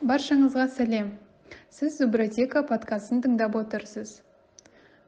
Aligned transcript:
баршаңызға 0.00 0.64
сәлем. 0.72 1.10
Сіз 1.68 1.98
зубротека 2.00 2.62
подкастын 2.66 3.20
тыңдап 3.24 3.56
отырсыз. 3.60 4.20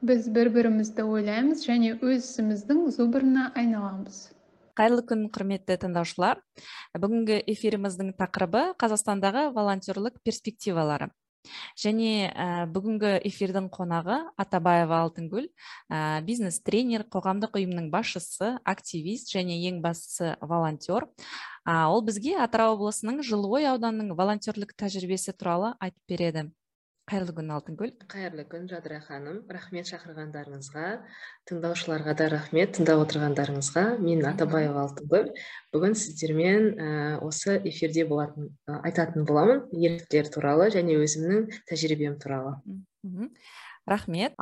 Біз 0.04 0.28
бір 0.34 0.50
бірімізді 0.52 1.06
ойлаймыз 1.08 1.64
және 1.64 1.94
өз 1.96 2.26
ісіміздің 2.26 2.84
зубрына 2.96 3.48
айналамыз. 3.56 4.28
Қайырлы 4.76 5.04
күн 5.08 5.24
құрметті 5.32 5.78
тыңдаушылар. 5.84 6.42
Бүгінгі 6.98 7.40
эфиріміздің 7.54 8.12
тақырыбы 8.20 8.72
қазақстандағы 8.82 9.48
волонтерлік 9.56 10.20
перспективалары. 10.24 11.08
Және 11.78 12.30
ә, 12.30 12.46
бүгінгі 12.72 13.12
эфирдің 13.28 13.68
қонағы 13.74 14.18
атабаева 14.40 15.02
алтынгүл 15.06 15.48
ә, 15.48 16.22
бизнес 16.26 16.60
тренер 16.62 17.06
қоғамдық 17.12 17.58
ұйымның 17.60 17.90
басшысы 17.92 18.54
активист 18.64 19.32
және 19.34 19.58
ең 19.70 19.82
бастысы 19.84 20.36
волонтер. 20.40 21.08
Ә, 21.66 21.86
ол 21.90 22.02
бізге 22.06 22.38
атырау 22.42 22.76
облысының 22.78 23.22
жылыой 23.26 23.68
ауданының 23.74 24.16
волонтерлік 24.18 24.74
тәжірибесі 24.78 25.34
туралы 25.36 25.74
айтып 25.80 26.02
береді. 26.08 26.48
Қайырлы 27.12 27.34
күн 27.36 27.50
алтынгүл 27.52 27.90
қайырлы 28.08 28.46
күн 28.48 28.62
жадыра 28.70 29.02
ханым. 29.04 29.42
Рахмет 29.52 29.84
шақырғандарыңызға. 29.90 30.84
Тыңдаушыларға 31.50 32.14
да 32.16 32.28
рахмет 32.32 32.72
тыңдап 32.78 33.02
отырғандарыңызға. 33.02 33.82
Мен 34.00 34.24
атабаева 34.24 34.86
алтынгүл 34.86 35.28
бүгін 35.76 35.92
сіздермен 35.92 36.70
ә, 36.72 36.88
осы 37.20 37.58
эфирде 37.68 38.06
болатын 38.08 38.48
айтатын 38.64 39.26
боламын. 39.28 39.60
Еріктілер 39.76 40.32
туралы 40.32 40.70
және 40.72 40.96
өзімнің 41.04 41.52
тәжірибем 41.68 42.16
туралы. 42.22 42.56
Рахмет. 43.84 44.32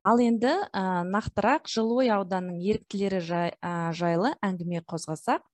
Ал 0.00 0.24
енді 0.24 0.56
ә, 0.72 1.04
нақтырақ 1.12 1.68
жылыой 1.68 2.08
ауданының 2.16 2.56
еріктілері 2.72 3.20
жай, 3.20 3.56
жайлы 3.92 4.32
әңгіме 4.40 4.80
қозғасақ. 4.88 5.44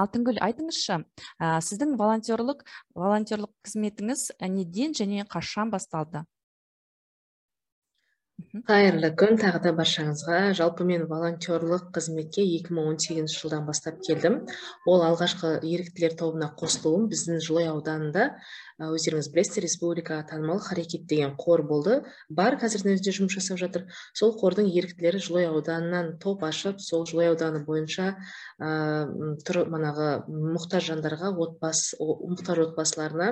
Алтынгүл 0.00 0.40
айтыңызшы. 0.46 1.00
Ә, 1.40 1.60
сіздің 1.64 1.96
волонтерлық 2.00 2.64
волонтерлық 2.96 3.52
қызметіңіз 3.66 4.26
неден 4.56 4.96
және 4.96 5.26
қашан 5.28 5.72
басталды? 5.74 6.24
Қайырлы 8.68 9.10
күн. 9.20 9.36
Тағы 9.40 9.60
да 9.64 9.72
баршаңызға. 9.78 10.38
Жалпы 10.58 10.86
мен 10.88 11.06
волонтерлық 11.10 11.90
қызметке 11.96 12.44
2018 12.46 13.36
жылдан 13.36 13.66
бастап 13.68 14.00
келдім. 14.06 14.40
Ол 14.86 15.04
алғашқы 15.06 15.58
еріктілер 15.60 16.16
тобына 16.20 16.50
қосылуым 16.60 17.08
біздің 17.12 17.40
жылой 17.44 17.70
ауданында 17.70 18.30
өздеріңіз 18.80 19.28
білесіздер 19.32 19.64
республикаға 19.66 20.24
танымал 20.30 20.60
харекет 20.64 21.04
деген 21.08 21.34
қор 21.36 21.62
болды. 21.68 21.98
Бар 22.32 22.56
қазірдің 22.60 22.96
өзінде 22.96 23.12
жұмыс 23.12 23.36
жасап 23.36 23.60
жатыр. 23.60 23.84
Сол 24.16 24.32
қордың 24.40 24.70
еріктілері 24.72 25.20
жылой 25.20 25.48
ауданынан 25.50 26.14
топ 26.22 26.44
ашып 26.48 26.80
сол 26.80 27.04
жылой 27.08 27.28
ауданы 27.28 27.60
бойынша 27.66 28.14
ә, 28.56 28.70
тұр 29.44 29.66
манағы 29.68 30.08
мұқтаж 30.30 30.88
жандарға 30.94 31.32
отбасы 31.36 31.98
мұқтаж 32.00 32.62
отбасыларына 32.70 33.28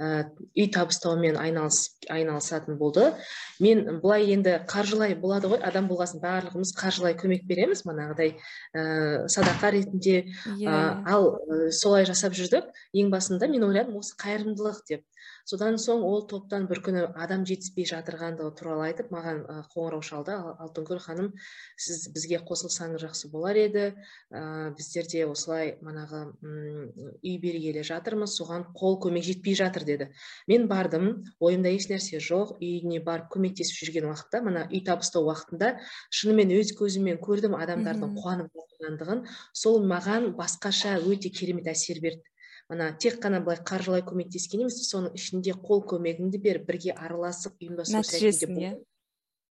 ә, 0.00 0.30
үй 0.56 0.70
табыстаумен 0.72 1.36
айналыс, 1.36 1.98
айналысатын 2.08 2.80
болды. 2.80 3.12
Мен 3.60 4.00
былай 4.00 4.30
енді 4.38 4.54
қаржылай 4.70 5.14
болады 5.18 5.50
ғой 5.52 5.60
адам 5.66 5.88
болғасын 5.90 6.22
барлығымыз 6.22 6.72
қаржылай 6.78 7.16
көмек 7.18 7.44
береміз 7.48 7.84
манағыдай 7.88 8.34
ә, 8.72 9.26
садақа 9.28 9.72
ретінде 9.74 10.16
yeah. 10.56 10.64
Иә. 10.64 10.78
ал 11.06 11.28
солай 11.74 12.06
жасап 12.08 12.36
жүрдік 12.38 12.70
ең 12.94 13.10
басында 13.14 13.50
мен 13.50 13.66
ойладым 13.68 13.98
осы 14.00 14.16
қайырымдылық 14.22 14.82
деп 14.88 15.04
содан 15.48 15.78
соң 15.80 16.04
ол 16.06 16.24
топтан 16.30 16.66
бір 16.70 16.80
күні 16.84 17.02
адам 17.16 17.44
жетіспей 17.48 17.86
жатырғандығы 17.88 18.52
туралы 18.58 18.88
айтып 18.88 19.10
маған 19.14 19.42
қоңырау 19.74 20.02
шалды. 20.04 20.36
Алтынгүл 20.64 21.00
ханым 21.04 21.32
сіз 21.76 22.08
бізге 22.14 22.40
қосылсаңыз 22.48 23.02
жақсы 23.04 23.30
болар 23.32 23.58
еді. 23.58 23.84
Ә, 24.30 24.70
біздер 24.76 25.08
де 25.10 25.24
осылай 25.26 25.76
манағы 25.82 26.24
үй 26.44 27.36
бергелі 27.42 27.84
жатырмыз. 27.86 28.36
Соған 28.38 28.68
қол 28.76 28.98
көмек 29.02 29.26
жетпей 29.26 29.56
жатыр 29.58 29.84
деді. 29.88 30.10
Мен 30.46 30.68
бардым. 30.68 31.24
Ойымда 31.40 31.72
еш 31.74 31.88
нәрсе 31.92 32.22
жоқ. 32.22 32.56
Үйіне 32.60 33.02
барып 33.04 33.30
көмектесіп 33.34 33.82
жүрген 33.82 34.08
уақытта 34.10 34.42
мына 34.44 34.66
үй 34.72 34.84
табыстау 34.86 35.28
уақытында 35.30 35.76
шынымен 36.14 36.52
өз 36.58 36.74
көзіммен 36.78 37.20
көрдім 37.22 37.56
адамдардың 37.58 38.16
қуанып 38.18 38.52
жатқандығын 38.78 39.24
сол 39.52 39.80
маған 39.84 40.32
басқаша 40.38 40.98
өте 41.02 41.30
керемет 41.30 41.66
әсер 41.72 42.00
берді. 42.02 42.22
Мына 42.68 42.90
тек 43.00 43.16
қана 43.22 43.40
былай 43.44 43.58
қаржылай 43.64 44.04
көмектескен 44.04 44.66
емес 44.66 44.82
соның 44.90 45.14
ішінде 45.16 45.54
қол 45.64 45.82
көмегіңді 45.88 46.40
беріп 46.44 46.68
бірге 46.68 46.92
араласып 46.92 47.56
ұйымдастыру 47.62 48.02
нәтижесін 48.04 48.60
иә. 48.60 48.72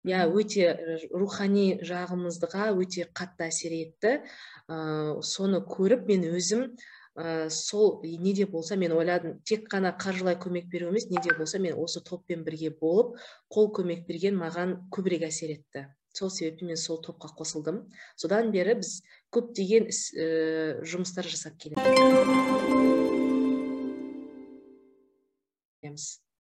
Иә 0.03 0.25
өте 0.35 0.65
рухани 1.13 1.77
жағымыздыға 1.85 2.73
өте 2.75 3.05
қатты 3.15 3.47
әсер 3.47 3.71
етті. 3.77 4.17
Ә, 4.67 5.21
соны 5.23 5.61
көріп 5.63 6.09
мен 6.09 6.25
өзім 6.33 6.65
ә, 7.15 7.49
сол 7.49 8.01
не 8.03 8.33
де 8.33 8.45
болса 8.45 8.75
мен 8.75 8.91
ойладым 8.97 9.39
тек 9.47 9.69
қана 9.71 9.93
қаржылай 9.95 10.35
көмек 10.35 10.67
беру 10.67 10.89
емес 10.91 11.07
не 11.09 11.21
де 11.23 11.37
болса 11.37 11.59
мен 11.59 11.77
осы 11.79 12.01
топпен 12.01 12.43
бірге 12.43 12.73
болып 12.81 13.15
қол 13.47 13.71
көмек 13.77 14.07
берген 14.07 14.35
маған 14.41 14.89
көбірек 14.91 15.29
әсер 15.29 15.53
етті. 15.55 15.87
Сол 16.13 16.29
себепті 16.29 16.65
мен 16.65 16.77
сол 16.77 17.01
топқа 17.01 17.27
қосылдым. 17.33 17.89
Содан 18.15 18.51
бері 18.53 18.75
біз 18.81 19.01
көптеген 19.33 19.89
іс 19.89 20.13
ә, 20.13 20.81
жұмыстар 20.85 21.25
жасап 21.25 21.57
келеміз. 21.57 21.81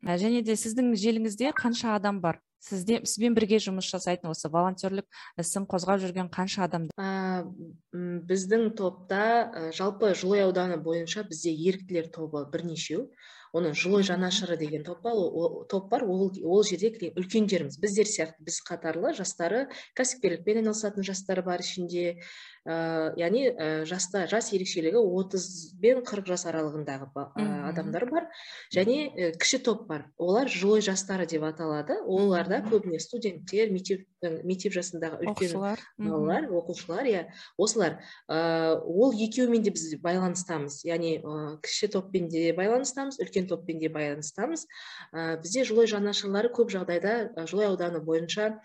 Және 0.05 0.43
де 0.45 0.53
сіздің 0.59 0.93
желіңізде 0.99 1.51
қанша 1.55 1.95
адам 1.95 2.19
бар? 2.21 2.41
Сізде 2.65 2.99
сізбен 3.05 3.35
бірге 3.37 3.59
жұмыс 3.61 3.87
жасайтын 3.93 4.31
осы 4.31 4.49
волонтерлік 4.49 5.05
ісін 5.41 5.67
қозғап 5.69 5.99
жүрген 6.01 6.29
қанша 6.33 6.65
адам 6.65 6.87
ә, 6.97 7.45
біздің 7.93 8.71
топта 8.77 9.21
ә, 9.45 9.71
жалпы 9.75 10.13
жылой 10.17 10.43
ауданы 10.45 10.77
бойынша 10.81 11.23
бізде 11.29 11.53
еріктілер 11.53 12.09
тобы 12.09 12.45
бірнешеу. 12.49 13.11
Оны 13.55 13.71
жылой 13.73 14.03
жанашыры 14.03 14.57
деген 14.59 14.83
топ 14.83 15.01
бар 15.05 15.15
ол, 15.15 15.63
топ 15.71 15.87
бар. 15.89 16.03
Ол, 16.03 16.27
ол 16.43 16.63
жерде 16.67 17.11
үлкендеріміз 17.15 17.79
біздер 17.79 18.09
сияқты 18.09 18.43
біз 18.43 18.59
қатарлы 18.67 19.13
жастары 19.15 19.65
кәсіпкерлікпен 19.95 20.61
айналысатын 20.61 21.07
жастар 21.07 21.41
бар 21.45 21.63
ішінде. 21.63 22.19
Ә, 22.65 23.13
яғни 23.19 23.45
ә, 23.49 23.67
жаста 23.85 24.25
жас 24.29 24.49
ерекшелігі 24.55 24.97
отыз 24.97 25.45
бен 25.81 26.01
қырық 26.05 26.27
жас 26.33 26.45
аралығындағы 26.49 27.07
ә, 27.13 27.45
адамдар 27.69 28.07
бар. 28.09 28.27
Және 28.73 28.97
ә, 29.13 29.29
кіші 29.37 29.61
топ 29.65 29.85
бар. 29.89 30.07
Олар 30.17 30.49
жылой 30.49 30.81
жастары 30.85 31.27
деп 31.29 31.45
аталады. 31.45 31.99
Оларда 32.05 32.63
көбіне 32.65 32.99
студенттер 32.99 33.71
мектеп 33.73 34.07
мектеп 34.25 34.73
жасындағы 34.73 35.21
үлкен 35.21 35.53
балалар 36.01 36.47
оқушылар 36.49 37.09
иә. 37.09 37.23
Осылар 37.61 37.99
ә, 38.27 38.79
ол 38.81 39.13
екеуімен 39.13 39.61
де 39.65 39.73
біз 39.75 39.93
байланыстамыз. 40.01 40.81
Яғни 40.89 41.19
ә, 41.21 41.59
кіші 41.61 41.91
топпен 41.93 42.29
де 42.33 42.49
байланыстамыз 42.57 43.21
үлкен 43.21 43.49
топпен 43.51 43.79
де 43.83 43.91
байланыстамыз. 43.93 44.65
Ә, 45.13 45.37
бізде 45.43 45.67
жылой 45.69 45.89
жанашырлары 45.91 46.49
көп 46.49 46.73
жағдайда 46.73 47.45
жылой 47.45 47.69
ауданы 47.69 48.01
бойынша 48.01 48.55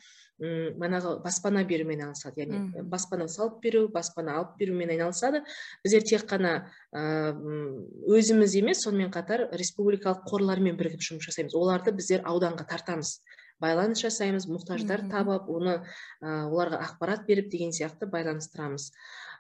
манағы 0.40 1.18
баспана 1.24 1.64
берумен 1.68 2.00
айналысады. 2.00 2.40
Яғни 2.44 2.84
баспана 2.88 3.28
салып 3.28 3.60
беру 3.64 3.86
баспана 3.92 4.38
алып 4.40 4.56
берумен 4.60 4.90
айналысады. 4.94 5.42
Біздер 5.84 6.06
тек 6.08 6.24
қана 6.30 6.54
өзіміз 6.92 8.56
емес 8.62 8.84
сонымен 8.86 9.12
қатар 9.12 9.48
республикалық 9.52 10.24
қорлармен 10.30 10.80
бірігіп 10.80 11.04
жұмыс 11.04 11.28
жасаймыз. 11.28 11.54
Оларды 11.54 11.92
біздер 11.92 12.24
ауданға 12.24 12.66
тартамыз 12.72 13.18
байланыс 13.60 14.00
жасаймыз 14.00 14.48
мұқтаждар 14.48 15.04
табып 15.10 15.48
оны 15.52 15.74
ә, 15.76 16.46
оларға 16.48 16.80
ақпарат 16.86 17.26
беріп 17.28 17.50
деген 17.52 17.74
сияқты 17.76 18.08
байланыстырамыз. 18.08 18.90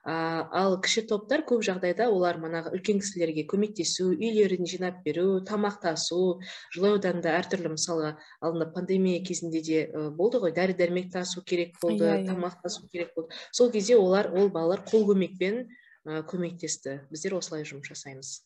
Ал 0.04 0.78
кіші 0.80 1.04
топтар 1.10 1.42
көп 1.44 1.62
жағдайда 1.66 2.08
олар 2.08 2.38
манағы 2.40 2.72
үлкен 2.76 3.00
кісілерге 3.02 3.44
көмектесу 3.50 4.10
үйлерін 4.14 4.64
жинап 4.68 5.02
беру 5.04 5.40
тамақтасу 5.44 6.40
жылой 6.72 6.96
ауданында 6.96 7.34
әртүрлі 7.40 7.74
мысалға 7.74 8.14
алдында 8.40 8.70
пандемия 8.72 9.20
кезінде 9.24 9.60
де 9.60 9.82
болды 10.16 10.40
ғой. 10.40 10.54
Дәрі 10.56 10.76
дәрмек 10.78 11.12
тасу 11.12 11.44
керек 11.44 11.76
болды 11.82 12.08
иә. 12.08 12.22
Иә. 12.24 12.32
тамақ 12.32 12.62
тасу 12.62 12.88
керек 12.88 13.12
болды. 13.14 13.34
Сол 13.52 13.70
кезде 13.70 13.96
олар 13.96 14.32
ол 14.32 14.48
балалар 14.48 14.84
қол 14.88 15.04
көмекпен 15.12 15.66
көмектесті. 16.04 17.02
Біздер 17.12 17.36
осылай 17.36 17.68
жұмыс 17.68 17.92
жасаймыз. 17.92 18.38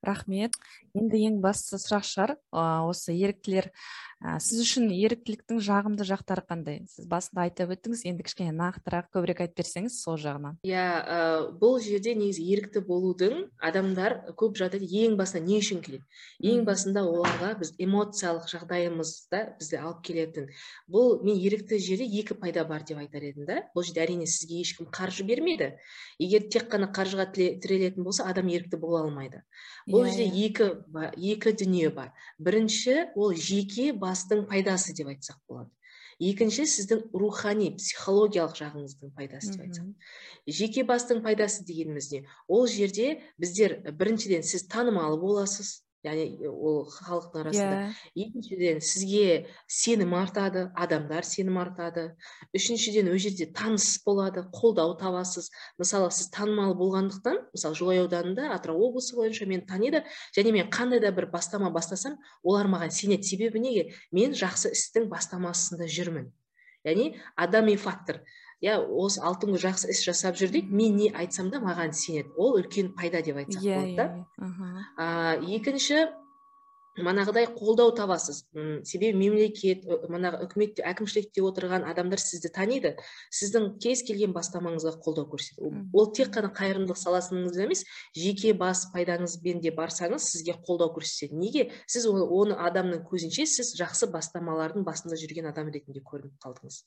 Рахмет. 0.00 0.54
Енді 0.96 1.18
ең 1.28 1.40
басты 1.44 1.76
сұрақ 1.80 2.06
шығар. 2.08 2.36
Осы 2.88 3.12
еріктілер 3.12 3.68
ә, 4.20 4.36
сіз 4.42 4.60
үшін 4.64 4.90
еріктіліктің 4.92 5.60
жағымды 5.64 6.04
жақтары 6.04 6.44
қандай? 6.44 6.82
Сіз 6.92 7.06
басында 7.08 7.46
айтып 7.46 7.72
өттіңіз 7.74 8.04
енді 8.10 8.26
кішкене 8.26 8.52
нақтырақ 8.52 9.08
көбірек 9.14 9.40
айтып 9.44 9.62
берсеңіз 9.62 9.96
сол 10.02 10.18
жағынан. 10.20 10.58
Иә 10.68 10.84
ә, 11.00 11.20
бұл 11.60 11.78
жерде 11.80 12.12
негізі 12.18 12.44
ерікті 12.52 12.82
болудың 12.84 13.46
адамдар 13.64 14.18
көп 14.36 14.60
жағдайда 14.60 14.88
ең 15.04 15.16
басында 15.20 15.44
не 15.46 15.60
үшін 15.62 15.80
келеді? 15.84 16.04
Ең 16.52 16.66
басында 16.68 17.06
оларға 17.08 17.54
біз 17.62 17.72
эмоциялық 17.80 18.48
жағдайымызда 18.52 19.42
бізді 19.60 19.80
алып 19.80 20.04
келетін. 20.04 20.50
Бұл 20.90 21.22
мен 21.24 21.40
ерікті 21.40 21.80
жерде 21.80 22.04
екі 22.20 22.36
пайда 22.36 22.66
бар 22.68 22.84
деп 22.84 23.00
айтар 23.00 23.24
едім 23.24 23.48
да. 23.48 23.62
Бұл 23.74 23.88
жерде 23.88 24.04
әрине 24.04 24.28
сізге 24.28 24.60
ешкім 24.60 24.90
қаржы 24.92 25.24
бермейді. 25.24 25.72
Егер 26.20 26.44
тек 26.52 26.68
қана 26.72 26.90
қаржыға 26.92 27.30
тірелетін 27.32 28.04
болса 28.04 28.26
адам 28.28 28.50
ерікті 28.52 28.76
бола 28.80 29.04
алмайды. 29.06 29.40
Бұл 29.88 30.04
жерде 30.04 30.28
иә, 30.28 30.50
иә. 30.52 31.10
екі 31.16 31.32
екі 31.32 31.52
дүние 31.56 31.90
бар. 31.94 32.12
Бірінші 32.38 33.10
ол 33.16 33.32
жеке 33.34 33.92
бастың 34.10 34.46
пайдасы 34.50 34.94
деп 34.96 35.12
айтсақ 35.14 35.38
болады. 35.48 35.70
Екінші 36.20 36.66
сіздің 36.68 37.06
рухани 37.16 37.70
психологиялық 37.78 38.58
жағыңыздың 38.58 39.12
пайдасы 39.16 39.54
деп 39.54 39.62
айтсам 39.64 39.94
жеке 40.58 40.84
бастың 40.84 41.22
пайдасы 41.24 41.64
дегеніміз 41.64 42.10
не? 42.12 42.20
Ол 42.48 42.66
жерде 42.68 43.22
біздер 43.40 43.78
біріншіден 43.88 44.44
сіз 44.44 44.66
танымал 44.68 45.16
боласыз. 45.22 45.78
Яғни 46.04 46.48
ол 46.48 46.86
халықтың 46.88 47.42
арасында. 47.42 47.76
Yeah. 47.76 47.92
Иә. 48.16 48.24
екіншіден 48.24 48.80
сізге 48.80 49.46
сенім 49.68 50.14
артады 50.16 50.70
адамдар 50.74 51.26
сенім 51.28 51.58
артады. 51.60 52.16
Үшіншіден 52.56 53.10
ол 53.12 53.18
жерде 53.20 53.46
таныс 53.52 54.00
болады 54.06 54.46
қолдау 54.54 54.96
табасыз. 55.00 55.50
Мысалы 55.78 56.10
сіз 56.10 56.30
танымал 56.32 56.74
болғандықтан 56.78 57.52
мысалы 57.52 57.76
жылой 57.76 58.00
ауданында 58.04 58.50
атырау 58.56 58.80
облысы 58.88 59.16
бойынша 59.16 59.46
мені 59.46 59.66
таниды 59.68 60.04
және 60.36 60.52
мен 60.52 60.70
қандай 60.70 61.00
да 61.00 61.12
бір 61.12 61.30
бастама 61.30 61.70
бастасам 61.70 62.18
олар 62.42 62.66
маған 62.66 62.90
сенеді 62.90 63.28
себебі 63.28 63.60
неге? 63.60 63.92
Мен 64.12 64.32
жақсы 64.32 64.72
істің 64.72 65.10
бастамасында 65.12 65.84
жүрмін. 65.84 66.30
Яғни 66.84 67.20
адами 67.36 67.76
фактор. 67.76 68.22
Иә 68.60 68.78
осы 68.78 69.22
алтынгүл 69.24 69.60
жақсы 69.62 69.90
іс 69.94 70.04
жасап 70.04 70.36
жүр 70.40 70.52
дейді 70.52 70.74
мен 70.76 70.96
не 71.00 71.10
айтсам 71.10 71.50
да 71.50 71.60
маған 71.64 71.94
сенеді. 71.96 72.32
Ол 72.36 72.58
үлкен 72.60 72.92
пайда 72.96 73.22
деп 73.24 73.40
айтсақ 73.40 73.62
yeah, 73.64 73.80
болады 73.80 73.96
да. 73.96 74.08
yeah, 74.38 75.40
yeah. 75.40 75.56
екінші 75.56 76.08
манағыдай 76.98 77.46
қолдау 77.54 77.92
табасыз. 77.96 78.42
Үм, 78.52 78.82
себебі 78.84 79.18
мемлекет 79.18 79.84
манағы 80.10 80.42
үкімет 80.44 80.82
әкімшілікте 80.84 81.42
отырған 81.46 81.86
адамдар 81.88 82.20
сізді 82.20 82.50
таниды. 82.52 82.92
Сіздің 83.32 83.78
кез 83.82 84.02
келген 84.06 84.34
бастамаңызға 84.36 84.96
қолдау 85.04 85.28
көрсетеді. 85.30 85.86
Ол 85.94 86.10
тек 86.16 86.32
қана 86.34 86.50
қайырымдылық 86.52 86.98
саласыңызда 87.00 87.64
емес 87.68 87.84
жеке 88.16 88.52
бас 88.52 88.88
пайдаңызбен 88.94 89.62
де 89.62 89.72
барсаңыз 89.72 90.28
сізге 90.34 90.58
қолдау 90.66 90.92
көрсетеді. 90.98 91.38
Неге? 91.40 91.66
Сіз 91.86 92.10
оны 92.10 92.58
адамның 92.58 93.04
көзінше 93.08 93.46
сіз 93.46 93.74
жақсы 93.80 94.10
бастамалардың 94.12 94.84
басында 94.84 95.18
жүрген 95.20 95.48
адам 95.48 95.70
ретінде 95.70 96.02
көрініп 96.04 96.42
қалдыңыз. 96.42 96.82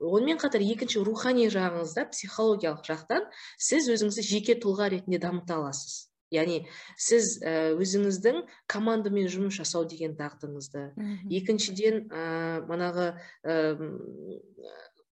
Онымен 0.00 0.40
қатар 0.40 0.62
екінші 0.64 1.04
рухани 1.04 1.48
жағыңызда 1.52 2.08
психологиялық 2.10 2.84
жақтан 2.88 3.26
сіз 3.60 3.90
өзіңізді 3.92 4.24
жеке 4.24 4.56
тұлға 4.60 4.88
ретінде 4.94 5.20
дамыта 5.20 5.60
аласыз. 5.60 6.08
Яғни 6.30 6.62
сіз 6.96 7.40
өзіңіздің 7.42 8.44
командамен 8.70 9.26
жұмыс 9.28 9.58
жасау 9.58 9.84
деген 9.90 10.14
дағдыңызды 10.14 10.92
екіншіден 11.26 12.04
ә, 12.06 12.62
манағы 12.70 13.08
ә, 13.42 13.56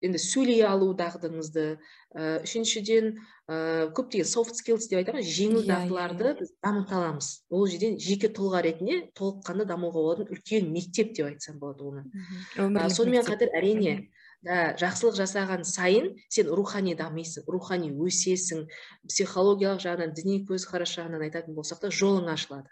енді 0.04 0.20
сөйлей 0.20 0.66
алу 0.66 0.90
дағдыңызды. 0.98 1.78
Ә, 2.18 2.42
үшіншіден 2.44 3.14
ә, 3.46 3.94
көптеген 3.94 4.28
софт 4.28 4.58
skills 4.58 4.90
деп 4.90 5.04
айтамыз 5.04 5.30
жеңіл 5.30 5.62
иә, 5.62 5.70
дағдыларды 5.70 6.26
иә, 6.26 6.34
иә. 6.34 6.40
біз 6.42 6.52
дамыта 6.66 6.98
аламыз. 6.98 7.30
Ол 7.54 7.70
жерден 7.70 7.96
жеке 8.02 8.34
тұлға 8.34 8.66
ретінде 8.66 9.00
толыққанды 9.14 9.70
дамуға 9.70 10.02
болатын 10.02 10.34
үлкен 10.34 10.74
мектеп 10.74 11.14
деп 11.14 11.30
айтсам 11.30 11.62
болады 11.62 11.88
оны. 11.88 12.90
Сонымен 12.90 13.22
қатар 13.30 13.54
әрине 13.54 14.10
да 14.44 14.60
жақсылық 14.80 15.18
жасаған 15.18 15.64
сайын 15.68 16.14
сен 16.28 16.52
рухани 16.52 16.96
дамисың 17.00 17.48
рухани 17.48 17.92
өсесің. 17.92 18.66
Психологиялық 19.08 19.84
жағынан 19.84 20.16
діни 20.18 20.42
көзқарас 20.50 20.96
жағынан 20.98 21.24
айтатын 21.30 21.56
болсақ 21.56 21.86
та 21.86 21.92
жолың 21.92 22.32
ашылады. 22.34 22.70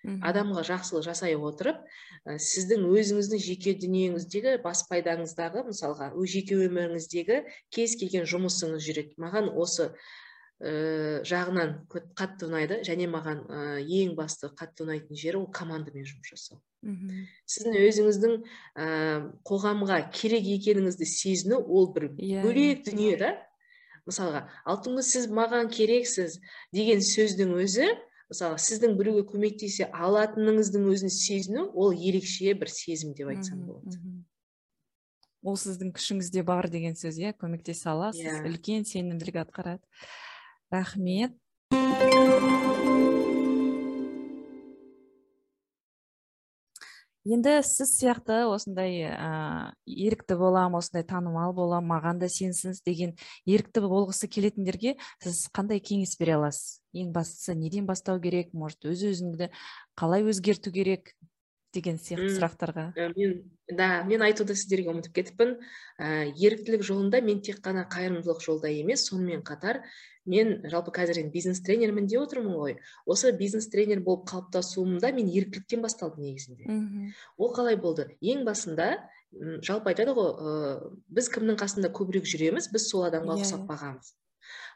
Адамға 0.00 0.62
жақсылық 0.64 1.04
жасай 1.04 1.34
отырып 1.36 1.82
сіздің 2.24 2.86
өзіңіздің 2.88 3.42
жеке 3.44 3.74
дүниеңіздегі 3.82 4.54
бас 4.64 4.86
пайдаңыздағы 4.88 5.66
мысалға 5.66 6.08
жеке 6.24 6.56
өміріңіздегі 6.56 7.42
кез 7.68 7.98
келген 8.00 8.24
жұмысыңыз 8.24 8.80
жүреді. 8.86 9.12
Маған 9.20 9.52
осы 9.52 9.90
ә, 9.90 11.20
жағынан 11.28 11.76
қатты 12.16 12.48
ұнайды 12.48 12.80
және 12.88 13.10
маған 13.12 13.44
ә, 13.44 13.60
ең 13.84 14.16
басты 14.16 14.48
қатты 14.56 14.86
ұнайтын 14.86 15.20
жері 15.20 15.42
ол 15.44 15.48
командамен 15.52 16.08
жұмыс 16.08 16.32
жасау. 16.32 16.60
Мхм 16.82 17.24
сіздің 17.50 17.76
өзіңіздің 17.76 18.36
ә, 18.40 18.86
қоғамға 19.44 19.98
керек 20.16 20.46
екеніңізді 20.56 21.08
сезіну 21.08 21.60
ол 21.60 21.90
бір 21.92 22.10
yeah. 22.16 22.40
Иә, 22.40 22.44
бөлек 22.46 22.84
дүние 22.86 23.16
да 23.20 23.32
мысалға 24.08 24.46
алтынгүл 24.64 25.04
сіз 25.04 25.28
маған 25.28 25.68
керексіз 25.74 26.38
деген 26.72 27.04
сөздің 27.04 27.52
өзі 27.60 27.90
мысалы 28.30 28.58
сіздің 28.62 28.96
біреуге 28.98 29.26
көмектесе 29.28 29.90
алатыныңыздың 29.90 30.88
өзін 30.94 31.12
сезіну 31.12 31.68
ол 31.74 31.92
ерекше 31.92 32.54
бір 32.56 32.72
сезім 32.72 33.12
деп 33.18 33.32
айтсам 33.34 33.66
болады 33.66 34.00
ол 35.42 35.56
сіздің 35.60 35.92
күшіңізде 35.96 36.44
бар 36.48 36.70
деген 36.72 36.96
сөз 36.96 37.20
иә 37.20 37.34
көмектесе 37.36 37.90
аласыз 37.92 38.24
yeah. 38.24 38.40
Иә. 38.40 38.50
үлкен 38.54 38.88
сенімділік 38.88 39.40
атқарады 39.44 39.84
рахмет 40.72 41.36
енді 47.28 47.60
сіз 47.66 47.90
сияқты 47.98 48.46
осындай 48.48 49.02
ә, 49.12 49.72
ерікті 49.84 50.38
болам 50.40 50.78
осындай 50.78 51.04
танымал 51.04 51.52
болам 51.52 51.84
маған 51.90 52.20
да 52.22 52.30
сенсіңіз 52.32 52.80
деген 52.86 53.12
ерікті 53.44 53.82
болғысы 53.84 54.28
келетіндерге 54.30 54.94
сіз 55.20 55.48
қандай 55.52 55.82
кеңес 55.84 56.16
бере 56.20 56.38
аласыз? 56.38 56.80
ең 56.96 57.12
бастысы 57.12 57.54
неден 57.54 57.86
бастау 57.86 58.20
керек? 58.22 58.54
Может 58.56 58.88
өз 58.88 59.04
өзіңді 59.12 59.50
қалай 60.00 60.24
өзгерту 60.24 60.72
керек? 60.72 61.12
Деген 61.74 61.98
сияқты 62.00 62.30
сұрақтарға. 62.34 62.84
Мен 63.16 63.34
да 63.70 64.02
мен 64.08 64.22
айтуды 64.26 64.56
сіздерге 64.58 64.90
ұмытып 64.92 65.14
кетіппін. 65.18 65.56
Ә, 66.00 66.30
еріктілік 66.34 66.82
жолында 66.86 67.20
мен 67.22 67.42
тек 67.46 67.60
қана 67.64 67.86
қайырымдылық 67.90 68.42
жолда 68.42 68.70
емес 68.72 69.06
сонымен 69.08 69.44
қатар 69.46 69.82
мен 70.26 70.60
жалпы 70.70 70.92
қазір 70.94 71.22
енді 71.22 71.32
бизнес 71.34 71.62
тренермін 71.64 72.08
деп 72.10 72.24
отырмын 72.26 72.56
ғой. 72.58 72.76
Осы 73.06 73.32
бизнес 73.36 73.70
тренер 73.70 74.02
болып 74.04 74.26
қалыптасуымда 74.30 75.12
мен 75.16 75.30
еріктіліктен 75.30 75.82
басталды 75.82 76.20
негізінде. 76.24 76.66
Мхм 76.66 77.12
ол 77.38 77.54
қалай 77.54 77.78
болды? 77.80 78.10
Ең 78.20 78.44
басында 78.44 78.92
жалпы 79.62 79.92
айтады 79.94 80.14
ғой 80.18 80.32
ә, 80.34 80.90
біз 81.08 81.30
кімнің 81.30 81.60
қасында 81.60 81.92
көбірек 81.94 82.26
жүреміз 82.26 82.70
біз 82.74 82.88
сол 82.90 83.06
адамға 83.06 83.38
иә, 83.38 83.46
ұқсап 83.46 83.62
иә. 83.62 83.68
бағамыз. 83.70 84.12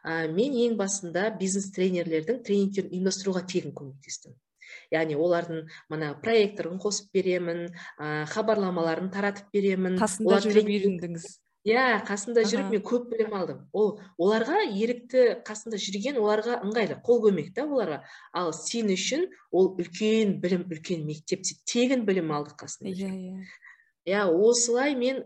Ә, 0.05 0.29
мен 0.31 0.55
ең 0.55 0.79
басында 0.79 1.29
бизнес 1.41 1.71
тренерлердің 1.75 2.43
тренингтерін 2.47 2.93
ұйымдастыруға 2.95 3.43
тегін 3.51 3.75
көмектестім. 3.75 4.37
Яғни 4.95 5.17
олардың 5.17 5.65
мына 5.93 6.13
проекторын 6.25 6.81
қосып 6.83 7.15
беремін 7.15 7.67
ә, 7.99 8.27
хабарламаларын 8.33 9.11
таратып 9.15 9.51
беремін. 9.55 9.99
Қасында 10.01 10.43
жүріп 10.45 10.71
үйрендіңіз. 10.75 11.27
иә 11.65 12.05
қасында 12.05 12.43
жүріп 12.45 12.75
мен 12.75 12.83
көп 12.85 13.07
білім 13.09 13.33
алдым. 13.39 13.61
Ол 13.73 13.95
оларға 14.21 14.59
ерікті 14.69 15.23
қасында 15.49 15.79
жүрген 15.81 16.19
оларға 16.21 16.59
ыңғайлы 16.67 16.99
қол 17.07 17.23
көмек 17.25 17.55
та 17.57 17.65
оларға. 17.65 18.03
Ал 18.37 18.53
сен 18.53 18.93
үшін 18.93 19.25
ол 19.51 19.73
үлкен 19.81 20.37
білім 20.43 20.67
үлкен 20.69 21.07
мектеп 21.09 21.41
тегін 21.65 22.05
білім 22.05 22.35
алдық 22.37 22.59
қасында 22.67 22.93
иә 22.93 23.09
иә. 23.09 23.49
Иә 24.05 24.27
осылай 24.29 24.93
мен 24.95 25.25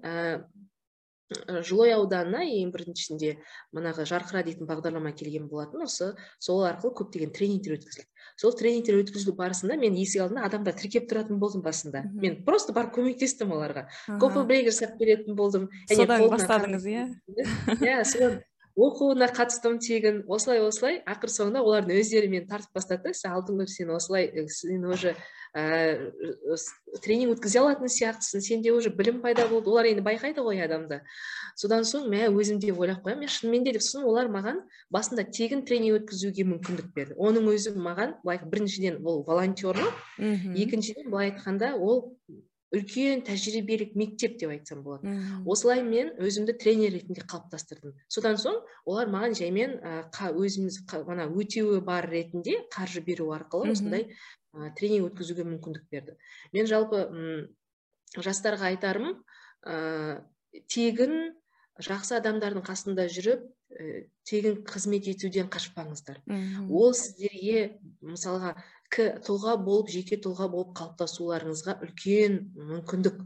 жылой 1.67 1.91
ауданына 1.93 2.45
ең 2.47 2.71
біріншісінде 2.73 3.35
манағы 3.77 4.07
жарқыра 4.09 4.45
дейтін 4.47 4.71
бағдарлама 4.71 5.11
келген 5.13 5.51
болатын. 5.51 5.83
Осы 5.85 6.15
сол 6.39 6.63
арқылы 6.65 6.95
көптеген 7.03 7.35
тренингтер 7.35 7.77
өткізілді 7.77 8.07
сол 8.39 8.55
тренингтер 8.59 9.01
өткізілу 9.01 9.35
барысында 9.39 9.79
мен 9.81 9.97
есік 9.99 10.25
алдында 10.25 10.45
адамдар 10.47 10.77
тіркеп 10.79 11.09
тұратын 11.11 11.41
болдым 11.43 11.65
басында. 11.65 12.05
Мен 12.15 12.39
просто 12.47 12.75
барып 12.77 12.95
көмектестім 12.99 13.51
оларға. 13.57 13.89
Кофе 14.23 14.45
брейк 14.47 14.71
жасап 14.71 14.95
беретін 15.01 15.35
болдым. 15.39 15.67
Содан 15.91 16.29
бастадыңыз 16.31 16.87
иә? 16.93 17.09
иә 17.83 18.05
содан 18.07 18.39
оқуына 18.79 19.27
қатыстым 19.35 19.79
тегін 19.83 20.23
осылай 20.31 20.63
осылай. 20.63 21.01
Ақыр 21.11 21.33
соңында 21.35 21.63
олардың 21.67 21.99
өздері 21.99 22.31
мені 22.31 22.47
тартып 22.47 22.79
бастады 22.79 23.11
да 23.11 23.15
сен 23.19 23.35
алтынгүл 23.35 23.67
сен 23.67 23.91
осылай 23.91 24.31
сен 24.55 24.85
уже 24.87 25.15
ә, 25.57 26.13
тренинг 27.03 27.35
өткізе 27.35 27.59
алатын 27.63 27.91
сияқтысың 27.91 28.45
сенде 28.45 28.73
уже 28.73 28.93
білім 28.95 29.21
пайда 29.25 29.49
болды. 29.51 29.71
Олар 29.73 29.91
енді 29.91 30.05
байқайды 30.07 30.45
ғой 30.47 30.63
адамды. 30.65 31.01
Содан 31.59 31.87
соң 31.89 32.07
мә 32.13 32.29
өзім 32.31 32.61
де 32.63 32.71
ойлап 32.73 33.03
қоямын 33.03 33.27
мен 33.27 33.33
шынымен 33.35 33.67
де 33.67 33.75
деп 33.75 33.83
сосын 33.83 34.07
олар 34.07 34.31
маған 34.31 34.63
басында 34.95 35.27
тегін 35.27 35.65
тренинг 35.67 36.03
өткізуге 36.03 36.47
мүмкіндік 36.53 36.93
берді. 36.95 37.19
Оның 37.19 37.51
өзі 37.55 37.75
маған 37.75 38.15
былай 38.23 38.39
біріншіден 38.45 39.03
ол 39.05 39.25
волонтерлық 39.27 39.91
екіншіден 40.19 41.11
былай 41.11 41.33
айтқанда 41.33 41.75
ол 41.75 42.13
үлкен 42.75 43.23
тәжірибелік 43.25 43.95
мектеп 43.97 44.37
деп 44.41 44.53
айтсам 44.53 44.83
болады. 44.85 45.15
Осылай 45.49 45.81
мен 45.87 46.11
өзімді 46.21 46.55
тренер 46.61 46.93
ретінде 46.97 47.25
қалыптастырдым. 47.25 47.95
Содан 48.13 48.37
соң 48.41 48.59
олар 48.85 49.09
маған 49.13 49.37
жаймен 49.39 49.79
ә, 49.81 49.95
өзіміз 50.13 50.83
мана 51.09 51.29
өтеуі 51.33 51.81
бар 51.85 52.09
ретінде 52.11 52.59
қаржы 52.75 53.01
беру 53.05 53.31
арқылы 53.37 53.73
осындай 53.73 54.09
ә, 54.53 54.69
тренинг 54.77 55.09
өткізуге 55.09 55.49
мүмкіндік 55.49 55.89
берді. 55.91 56.19
Мен 56.53 56.69
жалпы 56.69 57.07
м 57.09 57.49
жастарға 58.21 58.73
айтарым 58.75 59.17
ә, 59.65 60.21
тегін 60.69 61.33
жақсы 61.83 62.17
адамдардың 62.19 62.65
қасында 62.67 63.07
жүріп 63.13 63.45
ә, 63.45 64.05
тегін 64.29 64.61
қызмет 64.67 65.09
етуден 65.11 65.49
қашпаңыздар. 65.53 66.21
Ол 66.69 66.95
сіздерге 66.95 67.79
мысалға 68.03 68.57
тұлға 68.91 69.57
болып 69.63 69.91
жеке 69.93 70.17
тұлға 70.17 70.49
болып 70.51 70.77
қалыптасуларыңызға 70.79 71.79
үлкен 71.85 72.41
мүмкіндік. 72.57 73.21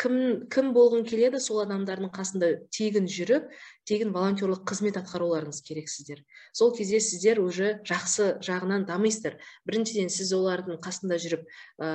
Кім 0.00 0.14
кім 0.48 0.70
болғың 0.72 1.02
келеді 1.04 1.36
сол 1.42 1.58
адамдардың 1.60 2.08
қасында 2.08 2.48
тегін 2.72 3.08
жүріп 3.12 3.50
тегін 3.84 4.14
волонтерлық 4.14 4.62
қызмет 4.64 4.96
атқаруларыңыз 5.02 5.60
керек 5.66 5.90
сіздер. 5.92 6.22
Сол 6.56 6.72
кезде 6.72 6.96
сіздер 6.96 7.42
уже 7.42 7.74
жақсы 7.84 8.38
жағынан 8.40 8.86
дамисыздар. 8.88 9.36
Біріншіден 9.68 10.08
сіз 10.08 10.32
олардың 10.32 10.80
қасында 10.80 11.20
жүріп 11.20 11.44
ә, 11.76 11.90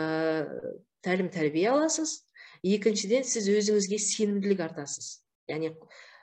тәлім 1.02 1.34
тәрбие 1.34 1.72
аласыз. 1.74 2.20
Екіншіден 2.62 3.26
сіз 3.26 3.50
өзіңізге 3.50 3.98
сенімділік 3.98 4.62
артасыз. 4.62 5.24
Яғни 5.50 5.74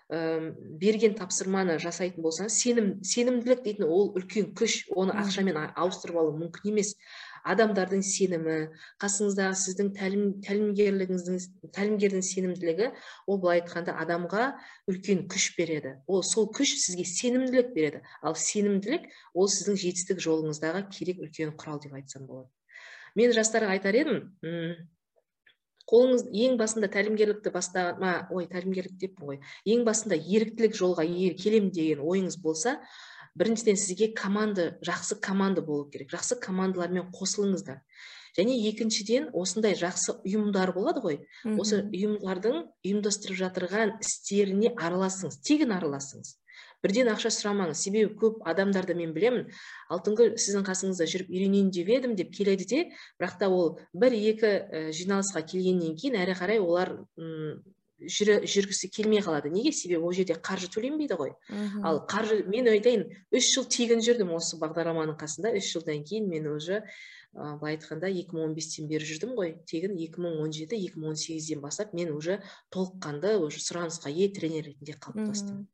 берген 0.08 1.12
тапсырманы 1.18 1.74
жасайтын 1.82 2.24
болсаңыз 2.24 2.54
сенім 2.56 2.86
сенімділік 3.04 3.60
дейтін 3.64 3.90
ол 3.92 4.06
үлкен 4.16 4.54
күш 4.56 4.86
оны 4.96 5.12
ақшамен 5.20 5.58
ауыстырып 5.76 6.16
алу 6.16 6.32
мүмкін 6.38 6.70
емес. 6.72 6.94
Адамдардың 7.48 8.00
сенімі 8.04 8.56
қасыңыздағы 9.02 9.58
сіздің 9.60 9.90
тәлім 9.98 10.24
тәлімгерлігіңіздің 10.48 11.70
тәлімгердің 11.76 12.24
сенімділігі 12.24 12.88
ол 13.28 13.38
былай 13.44 13.60
айтқанда 13.60 13.94
адамға 14.00 14.48
үлкен 14.88 15.26
күш 15.28 15.52
береді. 15.60 15.98
Ол 16.08 16.24
сол 16.24 16.48
күш 16.56 16.72
сізге 16.80 17.04
сенімділік 17.04 17.74
береді. 17.76 18.02
Ал 18.24 18.34
сенімділік 18.34 19.08
ол 19.34 19.48
сіздің 19.52 19.80
жетістік 19.84 20.24
жолыңыздағы 20.24 20.86
керек 20.88 21.20
үлкен 21.20 21.52
құрал 21.52 21.84
деп 21.84 21.94
айтсам 22.00 22.26
болады. 22.26 22.48
Мен 23.14 23.32
жастарға 23.36 23.76
айтар 23.76 23.96
едім 23.96 24.24
қолыңыз 25.88 26.26
ең 26.44 26.56
басында 26.60 26.90
тәлімгерлікті 26.92 27.52
бастама 27.54 28.14
ой 28.34 28.48
тәлімгерлік 28.50 28.98
деппін 29.00 29.30
ғой? 29.32 29.38
Ең 29.64 29.84
басында 29.88 30.18
еріктілік 30.18 30.76
жолға 30.76 31.06
келем 31.40 31.70
деген 31.72 32.02
ойыңыз 32.04 32.36
болса 32.42 32.78
біріншіден 33.38 33.78
сізге 33.78 34.12
команда 34.14 34.78
жақсы 34.84 35.18
команда 35.22 35.62
болу 35.62 35.88
керек. 35.90 36.10
Жақсы 36.12 36.38
командалармен 36.42 37.10
қосылыңыздар. 37.14 37.80
Және 38.38 38.56
екіншіден 38.70 39.30
осындай 39.34 39.74
жақсы 39.78 40.18
ұйымдар 40.26 40.72
болады 40.74 41.02
ғой. 41.04 41.20
Осы 41.58 41.84
ұйымдардың 41.86 42.60
ұйымдастырып 42.86 43.38
жатырған 43.40 43.96
істеріне 44.02 44.74
араласыңыз 44.76 45.40
тегін 45.46 45.74
араласыңыз. 45.78 46.37
Бірден 46.84 47.10
ақша 47.12 47.32
сұрамаңыз. 47.34 47.80
Себебі 47.86 48.14
көп 48.20 48.44
адамдарды 48.48 48.94
мен 48.98 49.14
білемін 49.16 49.48
алтынгүл 49.94 50.36
сіздің 50.38 50.66
қасыңызда 50.68 51.08
жүріп 51.10 51.32
үйренейін 51.32 51.72
деп 51.74 51.90
едім 51.94 52.14
деп 52.18 52.30
келеді 52.34 52.68
де 52.70 52.84
бірақ 53.20 53.38
та 53.40 53.50
ол 53.50 53.78
бір 53.92 54.14
екі 54.18 54.54
жиналысқа 54.94 55.44
келгеннен 55.46 55.98
кейін 55.98 56.20
әрі 56.22 56.38
қарай 56.38 56.62
олар 56.62 56.96
жүрі, 57.98 58.38
жүргісі 58.46 58.90
келмей 58.94 59.22
қалады. 59.24 59.50
Неге? 59.50 59.72
Себебі 59.74 60.06
ол 60.06 60.14
жерде 60.14 60.36
қаржы 60.38 60.70
төленбейді 60.72 61.18
ғой. 61.18 61.32
Ал 61.82 62.02
қаржы 62.08 62.44
мен 62.46 62.70
айтайын 62.70 63.06
үш 63.34 63.50
жыл 63.54 63.66
тегін 63.70 64.02
жүрдім 64.04 64.30
осы 64.36 64.58
бағдарламаның 64.60 65.18
қасында. 65.18 65.54
Үш 65.58 65.72
жылдан 65.74 66.04
кейін 66.06 66.28
мен 66.30 66.46
уже 66.52 66.84
ә, 67.34 67.58
былай 67.58 67.76
айтқанда 67.76 68.10
2015-тен 68.14 68.88
бері 68.90 69.08
жүрдім 69.08 69.34
ғой. 69.38 69.56
Тегін 69.66 69.96
2017-2018-ден 69.98 71.64
бастап 71.64 71.92
мен 71.92 72.14
уже 72.14 72.40
толыққанды 72.74 73.36
уже 73.42 73.62
сұранысқа 73.64 74.12
ие 74.14 74.30
тренер 74.30 74.70
ретінде 74.70 74.94
қалыптастым. 74.94 75.66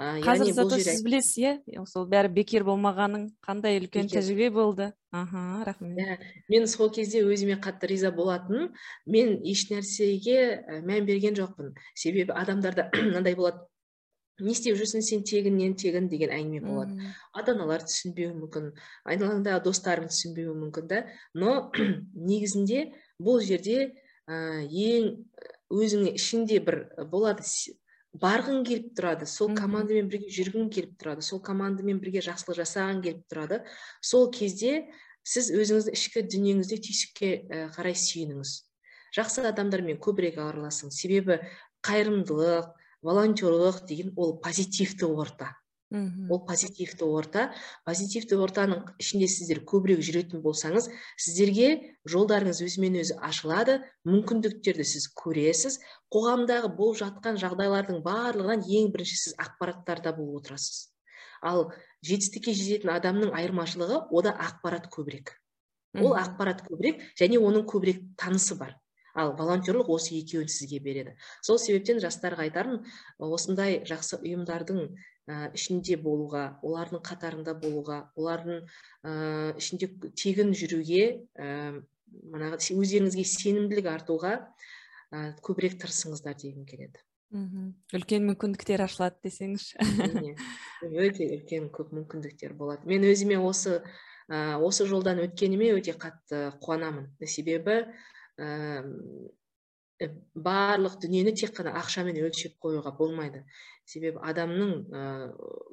Қазір 0.00 0.52
зато 0.56 0.78
сіз 0.80 1.02
білесіз 1.04 1.36
иә? 1.40 1.84
Сол 1.88 2.06
бәрі 2.08 2.30
бекер 2.32 2.64
болмағаның 2.64 3.26
қандай 3.44 3.80
үлкен 3.80 4.08
тәжірибе 4.08 4.50
болды. 4.54 4.90
Аха 5.12 5.62
рахмет. 5.66 5.98
Иә 5.98 6.16
мен 6.48 6.66
сол 6.70 6.90
кезде 6.94 7.20
өзіме 7.26 7.58
қатты 7.60 7.90
риза 7.90 8.12
болатынмын 8.14 8.70
мен 9.06 9.34
еш 9.44 9.66
нәрсеге 9.70 10.64
мән 10.86 11.04
берген 11.08 11.36
жоқпын. 11.36 11.74
Себебі 11.94 12.32
адамдарда 12.32 12.88
мынандай 13.10 13.36
болады. 13.36 13.66
Не 14.40 14.54
істеп 14.54 14.78
жүрсің 14.80 15.04
сен 15.04 15.24
тегіннен 15.28 15.74
тегін? 15.76 16.08
деген 16.08 16.32
әңгіме 16.32 16.62
болады. 16.64 17.10
Ата 17.36 17.52
аналар 17.52 17.84
түсінбеуі 17.84 18.32
мүмкін 18.38 18.70
айналаңдағы 19.04 19.66
достарың 19.66 20.08
түсінбеуі 20.08 20.56
мүмкін 20.62 20.88
да. 20.88 21.02
Но 21.34 21.70
негізінде 22.30 22.86
бұл 23.20 23.44
жерде 23.44 23.90
ә, 24.24 24.64
ең 24.64 25.12
өзіңе 25.70 26.14
ішінде 26.16 26.62
бір 26.64 26.86
болады 27.12 27.44
барғың 28.18 28.64
келіп 28.66 28.90
тұрады 28.98 29.26
сол 29.30 29.52
командамен 29.54 30.08
бірге 30.10 30.30
жүргің 30.34 30.70
келіп 30.74 30.96
тұрады 30.98 31.22
сол 31.22 31.38
командамен 31.44 32.00
бірге 32.02 32.22
жақсылық 32.26 32.58
жасағың 32.58 33.02
келіп 33.04 33.22
тұрады. 33.30 33.60
Сол 34.02 34.30
кезде 34.34 34.90
сіз 35.22 35.52
өзіңіздің 35.54 35.94
ішкі 35.94 36.24
дүниеңізде 36.26 36.80
түйсікке 36.86 37.30
қарай 37.76 37.94
сүйеніңіз. 37.94 38.56
Жақсы 39.14 39.46
адамдармен 39.46 40.00
көбірек 40.02 40.40
араласыңыз. 40.42 40.98
Себебі 40.98 41.38
қайырымдылық 41.86 42.74
волонтерлық 43.06 43.84
деген 43.86 44.12
ол 44.16 44.38
позитивті 44.42 45.06
орта. 45.06 45.54
Ол 45.90 46.46
позитивті 46.46 47.04
орта. 47.04 47.50
Позитивті 47.84 48.38
ортаның 48.38 48.84
ішінде 49.02 49.26
сіздер 49.30 49.62
көбірек 49.66 50.02
жүретін 50.06 50.42
болсаңыз 50.44 50.86
сіздерге 51.18 51.96
жолдарыңыз 52.06 52.62
өзімен 52.62 53.00
өзі 53.02 53.16
ашылады 53.26 53.80
мүмкіндіктерді 54.06 54.86
сіз 54.86 55.08
көресіз 55.18 55.80
қоғамдағы 56.14 56.70
болып 56.78 57.00
жатқан 57.02 57.40
жағдайлардың 57.42 58.02
барлығынан 58.06 58.62
ең 58.62 58.92
бірінші 58.94 59.18
сіз 59.24 59.34
ақпараттарда 59.42 60.14
болып 60.14 60.44
отырасыз. 60.44 60.92
Ал 61.42 61.72
жетістікке 62.06 62.54
жететін 62.54 62.94
адамның 62.94 63.34
айырмашылығы 63.34 64.04
ода 64.14 64.36
ақпарат 64.46 64.86
көбірек. 64.94 65.34
Ол 65.98 66.14
ақпарат 66.14 66.62
көбірек 66.68 67.02
және 67.18 67.42
оның 67.42 67.66
көбірек 67.66 68.04
танысы 68.20 68.54
бар. 68.54 68.76
Ал 69.18 69.32
волонтерлық 69.34 69.88
осы 69.90 70.14
екеуін 70.20 70.46
сізге 70.46 70.78
береді. 70.78 71.16
Сол 71.42 71.58
себептен 71.58 71.98
жастарға 71.98 72.44
айтарым 72.46 72.84
осындай 73.18 73.80
жақсы 73.88 74.20
ұйымдардың 74.20 74.84
ішінде 75.56 75.96
болуға 76.00 76.44
олардың 76.66 77.02
қатарында 77.06 77.54
болуға 77.60 78.00
олардың 78.18 78.64
ә, 79.04 79.12
ішінде 79.60 79.90
тегін 80.18 80.54
жүруге 80.56 81.04
ә, 81.38 81.50
манағы 82.32 82.74
өздеріңізге 82.74 83.24
сенімділік 83.32 83.88
артуға 83.92 84.34
ә, 85.12 85.30
көбірек 85.46 85.78
тырысыңыздар 85.82 86.36
дегім 86.40 86.66
келеді. 86.68 87.02
Мхм. 87.30 87.70
Үлкен 87.94 88.24
мүмкіндіктер 88.26 88.82
ашылады 88.82 89.20
десеңізші. 89.28 89.78
Өте 90.90 91.28
үлкен 91.36 91.68
көп 91.74 91.92
мүмкіндіктер 91.94 92.56
болады. 92.58 92.88
Мен 92.90 93.06
өзіме 93.06 93.38
осы 93.38 93.78
ә, 94.26 94.58
осы 94.58 94.86
жолдан 94.90 95.22
өткеніме 95.22 95.70
өте 95.76 95.94
қатты 95.94 96.48
қуанамын. 96.64 97.06
Себебі 97.22 97.84
ә, 98.34 98.82
барлық 100.00 100.96
дүниені 101.02 101.32
тек 101.36 101.52
қана 101.56 101.74
ақшамен 101.80 102.16
өлшеп 102.24 102.56
қоюға 102.62 102.92
болмайды. 102.96 103.42
Себебі 103.84 104.20
адамның 104.24 104.70
ә, 104.94 105.02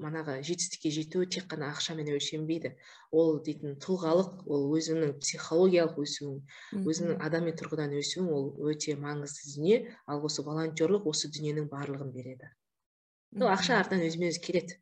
манағы 0.03 0.39
жетістікке 0.43 0.91
жетуі 0.91 1.29
тек 1.31 1.45
қана 1.51 1.69
ақшамен 1.71 2.09
өлшенбейді. 2.11 2.73
Ол 3.11 3.37
дейтін 3.45 3.77
тұлғалық 3.83 4.47
ол 4.51 4.65
өзіңнің 4.75 5.13
психологиялық 5.21 6.01
өсуің 6.03 6.81
өзіңнің 6.81 7.21
адами 7.23 7.53
тұрғыдан 7.55 7.93
өсуің 8.01 8.31
ол 8.33 8.49
өте 8.67 8.97
маңызды 8.99 9.53
дүние. 9.53 9.77
Ал 10.07 10.25
осы 10.27 10.43
волонтерлық 10.43 11.07
осы 11.07 11.31
дүниенің 11.31 11.69
барлығын 11.71 12.11
береді. 12.11 12.51
Ол 13.37 13.47
ақша 13.53 13.79
артынан 13.79 14.09
өзімен 14.09 14.33
өзі 14.33 14.43
келеді. 14.43 14.81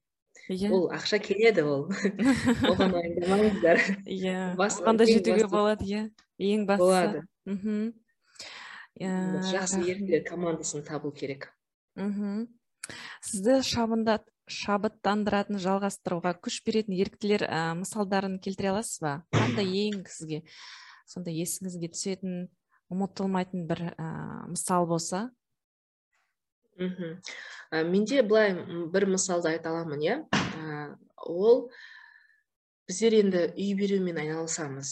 Иә. 0.50 0.72
Ол 0.74 0.90
ақша 0.94 1.20
келеді 1.22 1.66
ол. 1.66 1.86
Оған 2.72 2.98
уайымдамаңыздар 2.98 3.80
иә 4.06 4.56
жетуге 5.10 5.48
болады 5.50 5.86
иә. 5.86 6.04
Ең 6.38 6.66
бастысы. 6.70 6.86
болады. 6.86 7.24
Мхм 7.46 7.94
жақсы 9.00 9.82
еріктілер 9.84 10.24
командасын 10.28 10.86
табу 10.88 11.12
керек 11.12 11.50
мхм. 11.96 12.48
Сізді 13.26 13.62
шабында 13.66 14.20
шабыттандыратын 14.52 15.58
жалғастыруға 15.62 16.36
күш 16.38 16.60
беретін 16.68 16.94
еріктілер 17.00 17.48
ә, 17.48 17.74
мысалдарын 17.80 18.38
келтіре 18.44 18.70
аласыз 18.76 19.02
ба? 19.02 19.14
Қандай 19.34 19.72
ең 19.88 20.04
сізге 20.06 20.44
сондай 21.10 21.40
есіңізге 21.42 21.90
түсетін 21.96 22.36
ұмытылмайтын 22.94 23.66
бір 23.70 23.82
ә, 23.96 24.10
мысал 24.52 24.86
болса? 24.86 25.32
Мхм. 26.78 27.18
Менде 27.90 28.22
былай 28.22 28.54
бір 28.94 29.08
мысалды 29.16 29.56
айта 29.56 29.72
аламын 29.72 30.06
иә? 30.06 30.18
Ол 31.26 31.70
біздер 32.86 33.16
енді 33.18 33.42
үй 33.58 33.74
берумен 33.78 34.20
айналысамыз. 34.22 34.90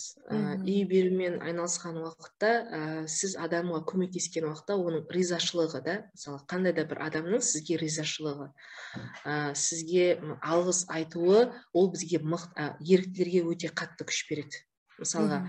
Үй 0.65 0.81
берумен 0.89 1.35
айналысқан 1.45 2.00
уақытта 2.01 2.50
ә, 2.50 2.79
сіз 3.05 3.35
адамға 3.38 3.83
көмектескен 3.89 4.47
уақытта 4.50 4.77
оның 4.81 5.05
ризашылығы 5.13 5.81
да 5.85 5.95
мысалы 6.09 6.41
қандай 6.50 6.73
да 6.73 6.88
бір 6.89 7.03
адамның 7.05 7.43
сізге 7.45 7.77
ризашылығы 7.83 8.50
ә, 9.29 9.53
сізге 9.53 10.07
алғыс 10.41 10.88
айтуы 10.89 11.45
ол 11.73 11.91
бізге 11.93 12.23
мық, 12.25 12.50
ә, 12.57 12.73
еріктілерге 12.81 13.45
өте 13.53 13.69
қатты 13.69 14.09
күш 14.09 14.23
береді. 14.29 14.63
Мысалға 14.97 15.43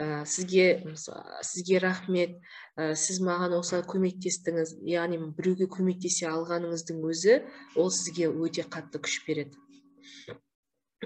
ә, 0.00 0.24
сізге 0.24 0.96
сізге 0.96 1.82
рахмет 1.84 2.38
ә, 2.76 2.94
сіз 2.96 3.20
маған 3.20 3.58
осылай 3.58 3.84
көмектестіңіз 3.84 4.78
яғни 4.88 5.20
біреуге 5.36 5.68
көмектесе 5.68 6.30
алғаныңыздың 6.32 7.04
өзі 7.04 7.42
ол 7.76 7.92
сізге 7.92 8.32
өте 8.32 8.64
қатты 8.64 9.02
күш 9.04 9.20
береді. 9.28 9.60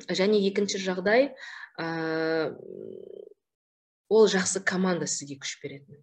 Және 0.04 0.40
екінші 0.48 0.80
жағдай 0.82 1.30
ә, 1.80 1.86
ол 4.08 4.28
жақсы 4.30 4.62
команда 4.64 5.08
сізге 5.10 5.38
күш 5.42 5.56
беретін. 5.62 6.02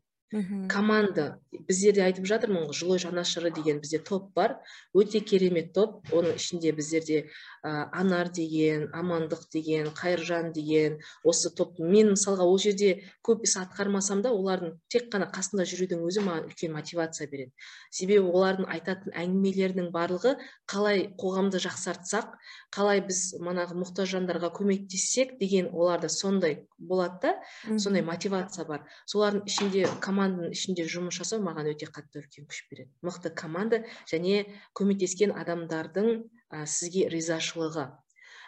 Команда. 0.70 1.40
Біздерде 1.54 2.02
айтып 2.04 2.26
жатырмын 2.26 2.66
ғой 2.68 2.76
жылой 2.76 3.00
жанашыры 3.00 3.52
деген 3.54 3.80
бізде 3.84 4.00
топ 4.00 4.32
бар. 4.34 4.58
Өте 4.94 5.20
керемет 5.22 5.74
топ. 5.74 6.02
Оның 6.12 6.36
ішінде 6.40 6.72
біздерде 6.74 7.28
ә, 7.64 7.90
анар 7.94 8.32
деген 8.34 8.90
амандық 8.94 9.46
деген 9.54 9.92
қайыржан 9.94 10.52
деген 10.54 10.98
осы 11.24 11.54
топ. 11.54 11.78
Мен 11.80 12.14
мысалға 12.16 12.48
ол 12.48 12.58
жерде 12.58 13.04
көп 13.22 13.46
іс 13.46 13.56
атқармасам 13.62 14.24
да 14.26 14.34
олардың 14.34 14.76
тек 14.90 15.12
қана 15.14 15.30
қасында 15.30 15.68
жүрудің 15.70 16.02
өзі 16.08 16.26
маған 16.26 16.50
үлкен 16.50 16.74
мотивация 16.74 17.30
береді. 17.30 17.54
Себебі 17.92 18.26
олардың 18.34 18.68
айтатын 18.74 19.14
әңгімелерінің 19.14 19.92
барлығы 19.94 20.36
қалай 20.66 21.08
қоғамды 21.20 21.62
жақсартсақ 21.62 22.34
қалай 22.74 23.04
біз 23.06 23.36
манағы 23.38 23.78
мұқтаж 23.78 24.16
жандарға 24.18 24.50
көмектессек 24.58 25.38
деген 25.40 25.70
оларда 25.72 26.10
сондай 26.10 26.64
болады 26.80 27.20
да 27.22 27.78
сондай 27.80 28.02
мотивация 28.02 28.66
бар. 28.66 28.88
Солардың 29.06 29.46
ішінде 29.46 29.88
команда 30.02 30.23
команданың 30.24 30.54
ішінде 30.56 30.86
жұмыс 30.88 31.18
жасау 31.20 31.42
маған 31.44 31.68
өте 31.74 31.88
қатты 31.92 32.22
үлкен 32.22 32.48
күш 32.48 32.64
береді. 32.70 32.92
Мықты 33.04 33.32
команда 33.36 33.84
және 34.08 34.46
көмектескен 34.78 35.34
адамдардың 35.36 36.24
ә, 36.50 36.66
сізге 36.66 37.10
ризашылығы. 37.12 37.90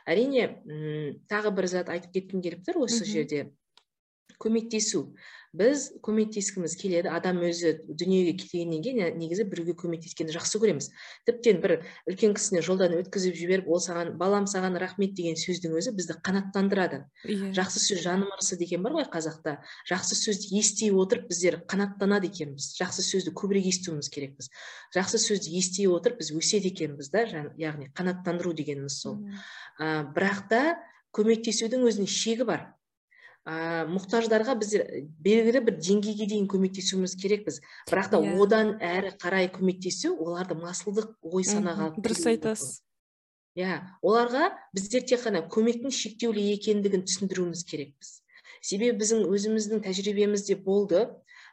Әрине 0.07 0.47
тағы 1.27 1.51
бір 1.57 1.67
зат 1.67 1.89
айтып 1.89 2.13
кеткім 2.13 2.43
келіп 2.45 2.63
тұр 2.67 2.83
осы 2.85 3.05
жерде. 3.05 3.51
Көмектесу. 4.39 5.15
Біз 5.55 5.87
көмектескіміз 6.05 6.75
келеді 6.79 7.11
адам 7.13 7.39
өзі 7.45 7.75
дүниеге 7.87 8.35
келгеннен 8.41 8.83
кейін 8.83 9.19
негізі 9.19 9.45
біреуге 9.49 9.75
көмектескенді 9.79 10.35
жақсы 10.35 10.59
көреміз. 10.61 10.89
Тіптен 11.27 11.61
бір 11.63 11.77
үлкен 12.09 12.35
кісіні 12.37 12.63
жолдан 12.65 12.95
өткізіп 12.99 13.35
жіберіп 13.39 13.69
ол 13.71 13.81
саған 13.83 14.13
балам 14.19 14.47
саған 14.51 14.77
рахмет 14.81 15.15
деген 15.15 15.39
сөздің 15.39 15.77
өзі 15.79 15.95
бізді 15.95 16.17
қанаттандырады. 16.25 17.05
Yeah. 17.23 17.51
Иә. 17.51 17.53
жақсы 17.55 17.79
сөз 17.79 18.01
жаным 18.03 18.31
ырысы 18.35 18.57
деген 18.59 18.83
бар 18.83 18.95
ғой 18.99 19.07
қазақта. 19.11 19.57
Жақсы 19.89 20.15
сөзді 20.19 20.59
ести 20.59 20.91
отырып 20.91 21.29
біздер 21.29 21.61
қанаттанады 21.69 22.29
екенбіз. 22.29 22.73
Жақсы 22.79 23.05
сөзді 23.05 23.33
көбірек 23.35 23.69
естуіміз 23.71 24.09
керекпіз. 24.09 24.49
Жақсы 24.95 25.21
сөзді 25.21 25.55
ести 25.59 25.87
отырып 25.87 26.19
біз 26.19 26.31
өседі 26.35 26.71
екенбіз 26.73 27.11
да 27.13 27.25
яғни 27.57 27.91
қанаттандыру 27.95 28.53
дегеніміз 28.53 28.99
сол. 29.01 29.21
Ә, 29.79 30.05
бірақ 30.15 30.47
та 30.49 30.61
көмектесудің 31.15 31.85
өзінің 31.87 32.09
шегі 32.11 32.47
бар. 32.47 32.67
Ә, 33.45 33.85
мұқтаждарға 33.89 34.55
біздер 34.57 34.83
белгілі 35.21 35.61
бір 35.67 35.77
деңгейге 35.77 36.27
дейін 36.31 36.47
көмектесуіміз 36.49 37.15
керекпіз. 37.21 37.61
Бірақ 37.91 38.09
та 38.11 38.19
yeah. 38.19 38.33
Иә. 38.33 38.41
одан 38.41 38.71
әрі 38.81 39.13
қарай 39.21 39.49
көмектесу 39.53 40.15
оларды 40.17 40.57
масылдық 40.57 41.13
ой 41.21 41.45
санаға 41.45 41.91
дұрыс 41.97 42.25
айтасыз. 42.33 42.79
Иә 43.55 43.83
оларға 44.01 44.49
біздер 44.75 45.05
тек 45.07 45.21
қана 45.23 45.45
көмектің 45.47 45.93
шектеулі 45.93 46.41
екендігін 46.55 47.05
түсіндіруіміз 47.05 47.61
керекпіз. 47.69 48.17
Себебі 48.65 48.97
біздің 49.03 49.29
өзіміздің 49.29 49.85
тәжірибемізде 49.85 50.57
болды. 50.57 51.05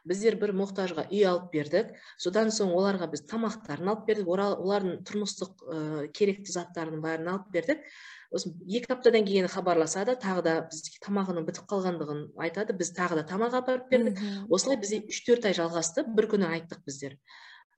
Біздер 0.03 0.35
бір 0.35 0.51
мұқтажға 0.59 1.05
үй 1.13 1.21
алып 1.29 1.53
бердік. 1.53 1.93
Содан 2.19 2.49
соң 2.51 2.73
оларға 2.75 3.07
біз 3.13 3.21
тамақтарын 3.29 3.93
алып 3.93 4.09
бердік. 4.09 4.27
Олардың 4.33 4.97
тұрмыстық 5.07 5.63
ә, 5.63 5.77
керекті 6.11 6.51
заттарын 6.51 6.99
бәрін 7.05 7.29
алып 7.31 7.53
бердік. 7.53 7.85
Осы 8.33 8.51
екі 8.65 8.91
аптадан 8.95 9.25
кейін 9.27 9.47
хабарласады 9.51 10.15
тағы 10.19 10.43
да 10.45 10.53
бізге 10.71 10.99
тамағының 11.05 11.45
бітіп 11.47 11.67
қалғандығын 11.69 12.21
айтады. 12.41 12.75
Біз 12.77 12.91
тағы 12.97 13.21
да 13.21 13.23
тамақ 13.29 13.57
апарып 13.61 13.89
бердік. 13.91 14.21
Осылай 14.49 14.79
бізде 14.81 15.03
үш 15.07 15.21
төрт 15.27 15.45
ай 15.49 15.55
жалғасты. 15.57 16.05
бір 16.17 16.29
күні 16.33 16.49
айттық 16.49 16.81
біздер. 16.87 17.17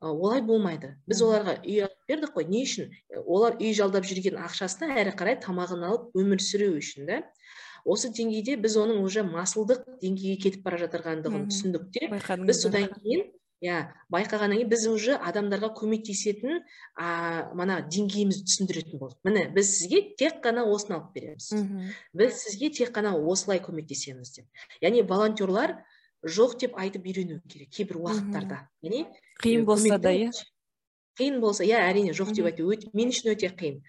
Олай 0.02 0.42
болмайды. 0.42 0.96
Біз 1.08 1.22
оларға 1.28 1.60
үй 1.64 1.84
алып 1.86 2.10
бердік 2.10 2.36
қой. 2.36 2.48
Не 2.48 2.64
үшін? 2.64 2.92
Олар 3.26 3.60
үй 3.60 3.74
жалдап 3.74 4.08
жүрген 4.08 4.40
ақшасына 4.48 4.96
әрі 4.96 5.16
қарай 5.16 5.40
тамағын 5.44 5.86
алып 5.88 6.16
өмір 6.16 6.44
сүру 6.44 6.76
үшін 6.80 7.08
да. 7.10 7.22
Осы 7.86 8.10
деңгейде 8.10 8.58
біз 8.58 8.78
оның 8.82 9.04
уже 9.06 9.24
масылдық 9.24 9.84
деңгейге 10.02 10.42
кетіп 10.42 10.64
бара 10.66 10.80
жатырғандығын 10.82 11.50
түсіндік 11.52 11.90
те. 11.94 12.10
Біз 12.10 12.62
содан 12.64 12.90
кейін 12.96 13.28
иә 13.66 13.78
байқағаннан 14.14 14.60
кейін 14.60 14.70
біз 14.72 14.86
уже 14.92 15.18
адамдарға 15.18 15.72
көмектесетін 15.80 16.62
а 16.96 17.50
мана 17.58 17.80
деңгейімізді 17.90 18.46
түсіндіретін 18.46 19.02
болдық. 19.02 19.20
Міне 19.26 19.48
біз 19.56 19.72
сізге 19.80 20.02
тек 20.20 20.42
қана 20.46 20.66
осыны 20.70 21.00
алып 21.00 21.14
береміз. 21.18 21.52
Біз 22.14 22.42
сізге 22.44 22.70
тек 22.78 22.94
қана 22.96 23.16
осылай 23.18 23.62
көмектесеміз 23.66 24.36
деп. 24.38 24.46
Яғни 24.86 25.06
волонтерлар 25.10 25.80
жоқ 26.26 26.60
деп 26.62 26.78
айтып 26.78 27.06
үйрену 27.06 27.42
керек 27.50 27.72
кейбір 27.74 28.02
уақыттарда. 28.04 28.66
Яғни 28.86 29.06
қиын 29.42 29.66
болса 29.66 29.98
да 29.98 30.14
иә. 30.14 30.32
қиын 31.20 31.40
болса 31.40 31.64
иә 31.64 31.80
әрине 31.90 32.14
жоқ 32.14 32.34
деп 32.36 32.46
айту 32.52 32.70
мен 32.94 33.10
үшін 33.10 33.34
өте 33.34 33.50
қиын. 33.50 33.82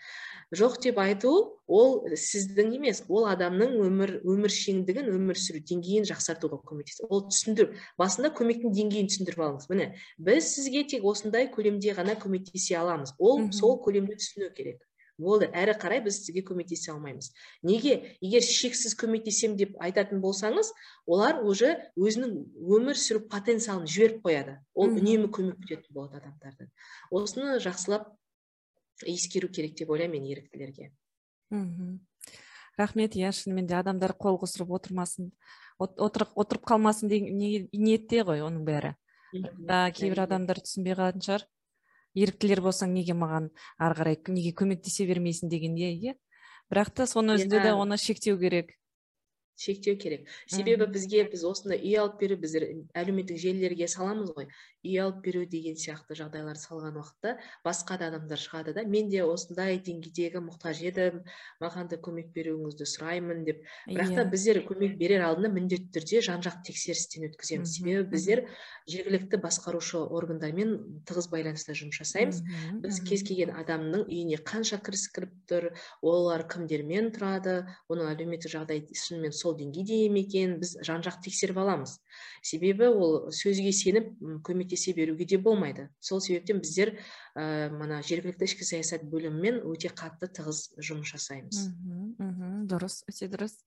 Жоқ 0.54 0.78
деп 0.82 0.98
айту 1.02 1.32
ол 1.66 2.04
сіздің 2.14 2.74
емес 2.76 3.02
ол 3.08 3.26
адамның 3.26 3.72
өмір 3.82 4.12
өміршеңдігін 4.22 5.08
өмір 5.10 5.38
сүру 5.40 5.62
деңгейін 5.66 6.06
жақсартуға 6.06 6.60
көмектеседі. 6.68 7.08
Ол 7.10 7.24
түсіндіріп 7.26 7.72
басында 7.98 8.30
көмектің 8.38 8.74
деңгейін 8.76 9.10
түсіндіріп 9.10 9.42
алыңыз. 9.42 9.70
Міне 9.72 9.88
біз 10.18 10.50
сізге 10.54 10.84
тек 10.92 11.04
осындай 11.04 11.50
көлемде 11.50 11.96
ғана 11.98 12.14
көмектесе 12.20 12.78
аламыз. 12.78 13.16
Ол 13.18 13.48
сол 13.50 13.80
көлемді 13.82 14.18
түсіну 14.20 14.52
керек. 14.54 14.84
Болды 15.18 15.48
әрі 15.48 15.72
қарай 15.80 16.02
біз 16.04 16.18
сізге 16.20 16.42
көмектесе 16.44 16.92
алмаймыз. 16.92 17.30
Неге? 17.64 18.16
Егер 18.20 18.44
шексіз 18.44 18.92
көмектесем 19.00 19.56
деп 19.56 19.72
айтатын 19.80 20.20
болсаңыз 20.20 20.74
олар 21.08 21.40
уже 21.40 21.72
өзінің 21.96 22.34
өмір 22.60 23.00
сүру 23.00 23.24
потенциалын 23.32 23.88
жіберіп 23.88 24.20
қояды. 24.28 24.58
Ол 24.76 24.92
үнемі 24.92 25.32
көмек 25.32 25.56
күтетін 25.62 25.96
болады 25.96 26.20
адамдардан 26.20 26.68
осыны 27.10 27.56
жақсылап 27.64 28.12
ескеру 29.04 29.48
керек 29.48 29.76
деп 29.76 29.90
ойлаймын 29.90 30.22
мен 30.22 30.30
еріктілерге. 30.30 30.92
Мхм. 31.50 32.00
Рахмет 32.78 33.16
иә 33.16 33.32
шынымен 33.32 33.66
де 33.66 33.74
адамдар 33.76 34.12
қол 34.12 34.38
қусырып 34.40 34.72
отырмасын. 34.78 35.32
Отырып, 35.78 36.32
отырып 36.34 36.64
қалмасын 36.64 37.08
деген 37.08 37.36
ниетте 37.36 38.22
ғой 38.24 38.44
оның 38.44 38.64
бәрі. 38.64 38.94
Да 39.68 39.90
кейбір 39.92 40.24
адамдар 40.24 40.60
түсінбей 40.64 40.96
қалатын 40.96 41.24
шығар. 41.24 41.46
Еріктілер 42.16 42.62
болсаң 42.64 42.94
неге 42.96 43.12
маған 43.12 43.50
ары 43.78 43.98
қарай 43.98 44.20
неге 44.32 44.54
көмектесе 44.56 45.04
бермейсің 45.08 45.52
дегенде 45.52 45.90
иә 45.92 46.14
бірақ 46.72 46.92
та 46.96 47.06
соның 47.06 47.36
өзінде 47.36 47.60
де 47.62 47.72
оны 47.76 47.98
шектеу 48.00 48.38
керек. 48.40 48.72
Шектеу 49.56 49.96
керек. 49.96 50.28
Себебі 50.46 50.86
бізге 50.92 51.24
біз 51.32 51.44
осындай 51.48 51.80
үй 51.80 51.96
алып 52.00 52.20
беру 52.20 52.36
біздер 52.40 52.66
әлеуметтік 52.94 53.38
желілерге 53.40 53.88
саламыз 53.88 54.32
ғой. 54.36 54.48
Үй 54.84 54.98
алып 55.00 55.22
беру 55.24 55.44
деген 55.48 55.78
сияқты 55.80 56.14
жағдайлар 56.18 56.58
салған 56.60 56.98
уақытта 57.00 57.36
басқа 57.64 57.96
да 57.98 58.10
адамдар 58.12 58.38
шығады 58.38 58.74
да. 58.76 58.84
Мен 58.84 59.08
де 59.10 59.24
осындай 59.24 59.80
деңгейдегі 59.80 60.42
мұқтаж 60.44 60.82
едім 60.84 61.22
маған 61.62 61.88
да 61.90 61.96
көмек 61.96 62.30
беруіңізді 62.36 62.86
сұраймын 62.92 63.44
деп. 63.48 63.64
Бірақ 63.88 64.12
та 64.14 64.26
иә. 64.26 64.30
біздер 64.30 64.62
көмек 64.68 64.98
берер 65.00 65.24
алдында 65.26 65.50
міндетті 65.56 65.90
түрде 65.96 66.22
жан 66.28 66.44
жақты 66.44 66.70
тексерістен 66.70 67.26
өткіземіз. 67.30 67.74
Себебі 67.78 68.04
біздер 68.12 68.44
жергілікті 68.86 69.40
басқарушы 69.42 70.04
органдармен 70.04 71.02
тығыз 71.08 71.30
байланыста 71.32 71.74
жұмыс 71.74 72.02
жасаймыз. 72.02 72.42
Біз 72.84 73.00
кез 73.08 73.24
келген 73.26 73.56
адамның 73.56 74.06
үйіне 74.06 74.38
қанша 74.46 74.78
кіріс 74.84 75.08
кіріп 75.16 75.34
тұр 75.50 75.68
олар 76.02 76.46
кімдермен 76.50 77.10
тұрады 77.14 77.58
оның 77.90 78.12
әлеуметтік 78.14 78.52
жағдайы 78.52 78.86
шынымен 78.94 79.34
сол 79.46 79.54
деңгейде 79.58 80.08
ме 80.10 80.24
екен 80.24 80.56
біз 80.58 80.74
жан 80.86 81.04
жақты 81.06 81.28
тексеріп 81.28 81.60
аламыз. 81.62 82.00
Себебі 82.42 82.90
ол 82.90 83.30
сөзге 83.34 83.70
сеніп 83.70 84.10
көмектесе 84.46 84.94
беруге 84.96 85.26
де 85.28 85.38
болмайды. 85.38 85.88
Сол 86.00 86.20
себептен 86.20 86.58
біздер 86.64 86.96
ә, 87.36 87.70
мына 87.70 88.02
жергілікті 88.02 88.48
ішкі 88.50 88.66
саясат 88.66 89.06
бөлімімен 89.06 89.62
өте 89.70 89.92
қатты 89.94 90.30
тығыз 90.34 90.66
жұмыс 90.82 91.14
жасаймыз. 91.14 91.62
Дұрыс 92.66 93.04
өте 93.06 93.30
дұрыс. 93.30 93.60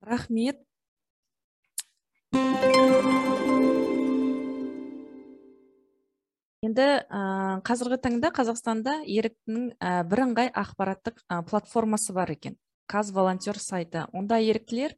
Рахмет. 0.00 0.64
Енді 6.62 6.84
қазіргі 7.66 7.98
таңда 8.00 8.30
қазақстанда 8.32 9.00
еріктінің 9.04 9.72
ә, 9.82 10.04
бірыңғай 10.08 10.52
ақпараттық 10.54 11.24
платформасы 11.50 12.14
бар 12.14 12.30
екен. 12.32 12.56
Волонтер 13.12 13.58
сайты. 13.58 14.06
Онда 14.12 14.38
еріктілер 14.40 14.94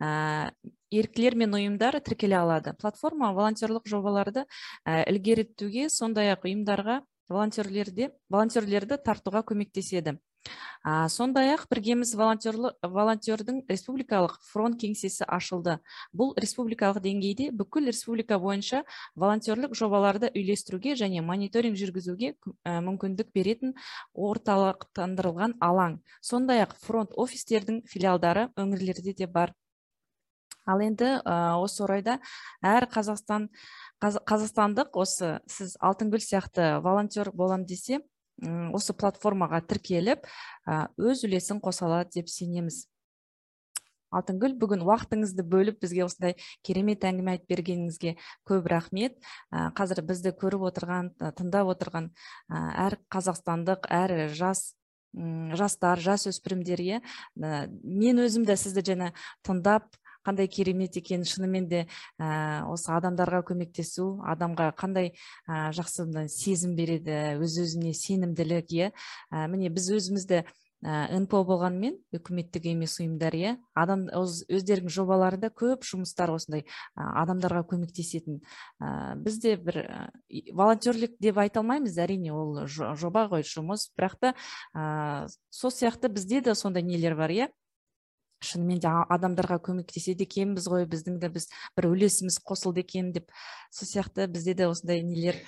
ә, 0.00 0.52
еріктілер 0.90 1.36
мен 1.36 1.54
ұйымдар 1.58 2.00
тіркеле 2.00 2.38
алады. 2.38 2.74
Платформа 2.78 3.32
волонтерлық 3.34 3.88
жобаларды 3.90 4.46
ә, 4.86 5.02
ілгерітуге 5.10 5.88
сондай 5.90 6.32
ақ 6.34 6.46
ұйымдарға 6.48 7.00
волонтерлерді 7.32 8.98
тартуға 9.02 9.42
көмектеседі. 9.48 10.18
А, 10.82 11.08
сондай 11.08 11.52
ақ 11.54 11.64
біргеміз 11.70 12.12
волонтердің 12.18 13.62
республикалық 13.70 14.38
фронт 14.48 14.78
кеңсесі 14.80 15.26
ашылды. 15.28 15.78
Бұл 16.12 16.34
республикалық 16.42 17.02
деңгейде 17.04 17.50
бүкіл 17.54 17.86
республика 17.90 18.38
бойынша 18.42 18.82
волонтерлік 19.14 19.76
жобаларды 19.78 20.32
үйлестіруге 20.34 20.96
және 20.98 21.22
мониторинг 21.22 21.78
жүргізуге 21.78 22.34
мүмкіндік 22.66 23.32
беретін 23.34 23.76
орталықтандырылған 24.14 25.58
алаң. 25.62 26.00
Сондай 26.20 26.64
ақ 26.66 26.76
фронт 26.82 27.14
офистердің 27.14 27.84
филиалдары 27.86 28.48
өңірлерде 28.56 29.14
де 29.14 29.26
бар. 29.26 29.54
Ал 30.66 30.78
енді 30.82 31.16
осы 31.26 31.82
орайда 31.82 32.20
әр 32.62 32.86
қазақстан 32.90 33.48
қазақстандық 34.02 34.94
осы 34.98 35.40
сіз 35.50 35.74
алтынгүл 35.82 36.22
сияқты 36.22 36.76
волонтер 36.84 37.32
болам 37.34 37.66
десе 37.66 37.98
осы 38.74 38.94
платформаға 38.96 39.62
тіркеліп 39.68 40.26
өз 40.98 41.24
үлесін 41.26 41.60
қоса 41.62 41.86
алады 41.88 42.20
деп 42.20 42.32
сенеміз. 42.32 42.86
Алтынгүл 44.12 44.58
бүгін 44.60 44.82
уақытыңызды 44.84 45.44
бөліп 45.48 45.80
бізге 45.80 46.04
осындай 46.04 46.34
керемет 46.66 47.04
әңгіме 47.08 47.36
айтып 47.36 47.54
бергеніңізге 47.54 48.14
көп 48.48 48.68
рахмет. 48.68 49.16
Қазір 49.50 50.02
бізді 50.04 50.34
көріп 50.36 50.66
отырған 50.68 51.10
тыңдап 51.38 51.72
отырған 51.72 52.10
әр 52.52 52.98
қазақстандық 53.12 53.88
әр 53.88 54.28
жас 54.36 54.74
жастар 55.12 56.00
жас 56.00 56.26
өспірімдер 56.28 56.80
мен 57.36 58.22
өзім 58.24 58.46
де 58.48 58.56
сізді 58.56 58.84
жаңа 58.92 59.10
тыңдап 59.44 59.88
қандай 60.26 60.48
керемет 60.48 60.96
екен 60.96 61.24
шынымен 61.28 61.68
де 61.68 61.84
ә, 62.18 62.64
осы 62.70 62.92
адамдарға 62.94 63.42
көмектесу 63.50 64.22
адамға 64.24 64.72
қандай 64.78 65.12
ә, 65.48 65.70
жақсы 65.76 66.28
сезім 66.28 66.76
береді 66.76 67.38
өз 67.42 67.60
өзіне 67.66 67.94
сенімділік 67.94 68.72
иә. 68.72 68.92
Ә, 69.32 69.46
міне 69.48 69.70
біз 69.70 69.90
өзімізді 69.98 70.44
нпо 70.82 71.44
болғанымен 71.46 71.94
үкіметтік 72.16 72.66
емес 72.72 72.96
ұйымдар 72.98 73.36
иә. 73.38 73.52
Адам 73.78 74.08
өздерінің 74.10 74.90
жобаларында 74.90 75.52
көп 75.54 75.86
жұмыстар 75.86 76.32
осындай 76.34 76.64
адамдарға 76.96 77.62
көмектесетін. 77.70 78.40
Біз 79.22 79.38
де 79.44 79.54
бір 79.62 79.78
волонтерлік 80.50 81.14
деп 81.22 81.38
айта 81.38 81.62
алмаймыз 81.62 82.00
әрине 82.02 82.34
ол 82.34 82.64
жоба 82.66 83.28
ғой 83.30 83.46
жұмыс. 83.46 83.92
Бірақ 83.94 84.18
та 84.18 84.34
сол 85.54 85.70
сияқты 85.70 86.10
бізде 86.10 86.42
де 86.42 86.56
сондай 86.58 86.82
нелер 86.82 87.14
бар 87.14 87.30
иә. 87.30 87.52
Шынымен 88.42 88.80
де 88.82 88.90
адамдарға 88.90 89.58
көмектеседі 89.64 90.26
екенбіз 90.26 90.68
ғой 90.70 90.86
біздің 90.90 91.18
де 91.22 91.30
біз 91.32 91.48
бір 91.78 91.90
үлесіміз 91.92 92.40
қосылды 92.44 92.82
екен 92.84 93.12
деп. 93.14 93.30
Сол 93.70 93.88
сияқты 93.88 94.26
бізде 94.30 94.54
де 94.58 94.68
осындай 94.70 95.02
нелер 95.06 95.38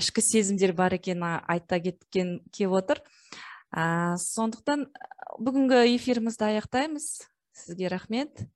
ішкі 0.00 0.24
сезімдер 0.24 0.72
бар 0.76 0.96
екенін 0.96 1.40
айта 1.44 1.78
кеткен 1.84 2.40
келіп 2.50 2.78
отыр. 2.80 3.02
Ә, 3.76 4.16
сондықтан 4.16 4.86
бүгінгі 5.42 5.84
эфирімізді 5.96 6.48
аяқтаймыз. 6.48 7.26
Сізге 7.56 7.90
рахмет. 7.92 8.46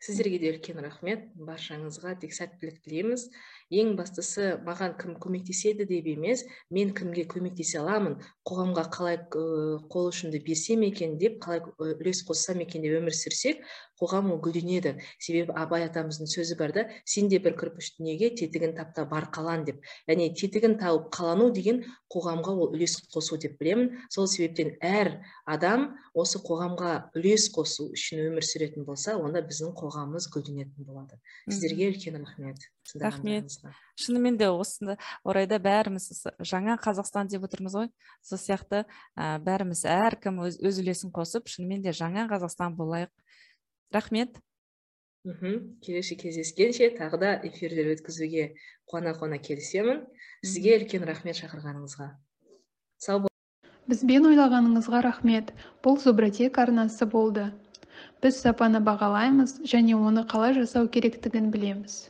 Сіздерге 0.00 0.38
де 0.42 0.50
үлкен 0.54 0.80
рахмет. 0.84 1.26
Баршаңызға 1.36 2.14
тек 2.22 2.34
сәттілік 2.36 2.80
тілейміз. 2.84 3.26
Ең 3.70 3.96
бастысы 3.98 4.54
маған 4.66 4.94
кім 5.00 5.16
көмектеседі 5.22 5.86
деп 5.90 6.06
емес 6.12 6.44
мен 6.70 6.92
кімге 6.94 7.26
көмектесе 7.30 7.80
аламын 7.80 8.20
қоғамға 8.46 8.84
қалай 8.94 9.18
қол 9.32 10.10
ұшымды 10.12 10.38
берсем 10.46 10.84
екен 10.86 11.16
деп 11.18 11.40
қалай 11.42 11.64
үлес 11.98 12.22
қоссам 12.28 12.62
екен 12.62 12.86
деп 12.86 13.00
өмір 13.00 13.16
сүрсек 13.16 13.64
қоғам 14.00 14.30
ол 14.34 14.40
гүлденеді. 14.44 14.96
Себебі 15.18 15.54
абай 15.56 15.86
атамыздың 15.86 16.30
сөзі 16.30 16.58
бар 16.58 16.74
да 16.76 16.84
сен 17.04 17.30
де 17.32 17.40
бір 17.42 17.56
кірпіш 17.60 17.96
дүниеге 17.96 18.30
тетігін 18.38 18.76
тапта 18.76 19.06
бар 19.08 19.28
қалан 19.32 19.64
деп. 19.68 19.82
Яғни 20.08 20.30
тетігін 20.36 20.78
тауып 20.80 21.10
қалану 21.16 21.50
деген 21.54 21.82
қоғамға 22.12 22.54
ол 22.54 22.72
үлес 22.76 22.98
қосу 23.14 23.40
деп 23.40 23.58
білемін. 23.60 23.92
Сол 24.10 24.28
себептен 24.30 24.76
әр 24.80 25.20
адам 25.46 25.92
осы 26.14 26.40
қоғамға 26.44 26.94
үлес 27.16 27.50
қосу 27.54 27.90
үшін 27.96 28.26
өмір 28.30 28.46
сүретін 28.46 28.86
болса 28.88 29.16
онда 29.16 29.44
біздің 29.46 29.76
қоғамымыз 29.78 30.30
гүлденетін 30.32 30.88
болады. 30.88 31.20
Сіздерге 31.48 31.92
үлкен 31.92 32.20
рахмет 32.22 32.70
рахмет. 32.94 33.50
шынымен 33.96 34.36
де 34.36 34.48
осы 34.48 34.96
орайда 35.24 35.58
бәріміз 35.58 36.26
жаңа 36.38 36.76
қазақстан 36.78 37.28
деп 37.32 37.46
отырмыз 37.48 37.74
ғой. 37.74 37.88
Сол 38.22 38.38
сияқты 38.38 38.84
ә, 39.16 39.38
бәріміз 39.42 39.84
әркім 39.88 40.42
өз, 40.46 40.58
өз 40.60 40.80
үлесін 40.82 41.12
қосып 41.14 41.48
шынымен 41.48 41.82
де 41.82 41.94
жаңа 41.96 42.28
қазақстан 42.30 42.76
болайық. 42.76 43.10
Рахмет. 43.92 44.38
Мхм. 45.26 45.78
Келесі 45.82 46.16
кездескенше 46.16 46.90
тағы 46.94 47.18
да 47.18 47.30
эфирлер 47.48 47.92
өткізуге 47.96 48.54
қуана 48.86 49.14
қуана 49.18 49.38
келісемін. 49.42 50.04
Сізге 50.44 50.76
үлкен 50.78 51.06
рахмет 51.08 51.38
шақырғаныңызға. 51.40 52.12
Сау 53.02 53.24
бол 53.24 53.32
бізбен 53.90 54.28
ойлағаныңызға 54.30 55.02
рахмет. 55.06 55.52
Бұл 55.82 55.98
зубротек 56.02 56.58
арнасы 56.62 57.06
болды. 57.06 57.50
Біз 58.22 58.38
сапаны 58.42 58.80
бағалаймыз 58.84 59.60
және 59.66 59.96
оны 59.98 60.26
қалай 60.30 60.54
жасау 60.54 60.88
керектігін 60.88 61.50
білеміз. 61.50 62.06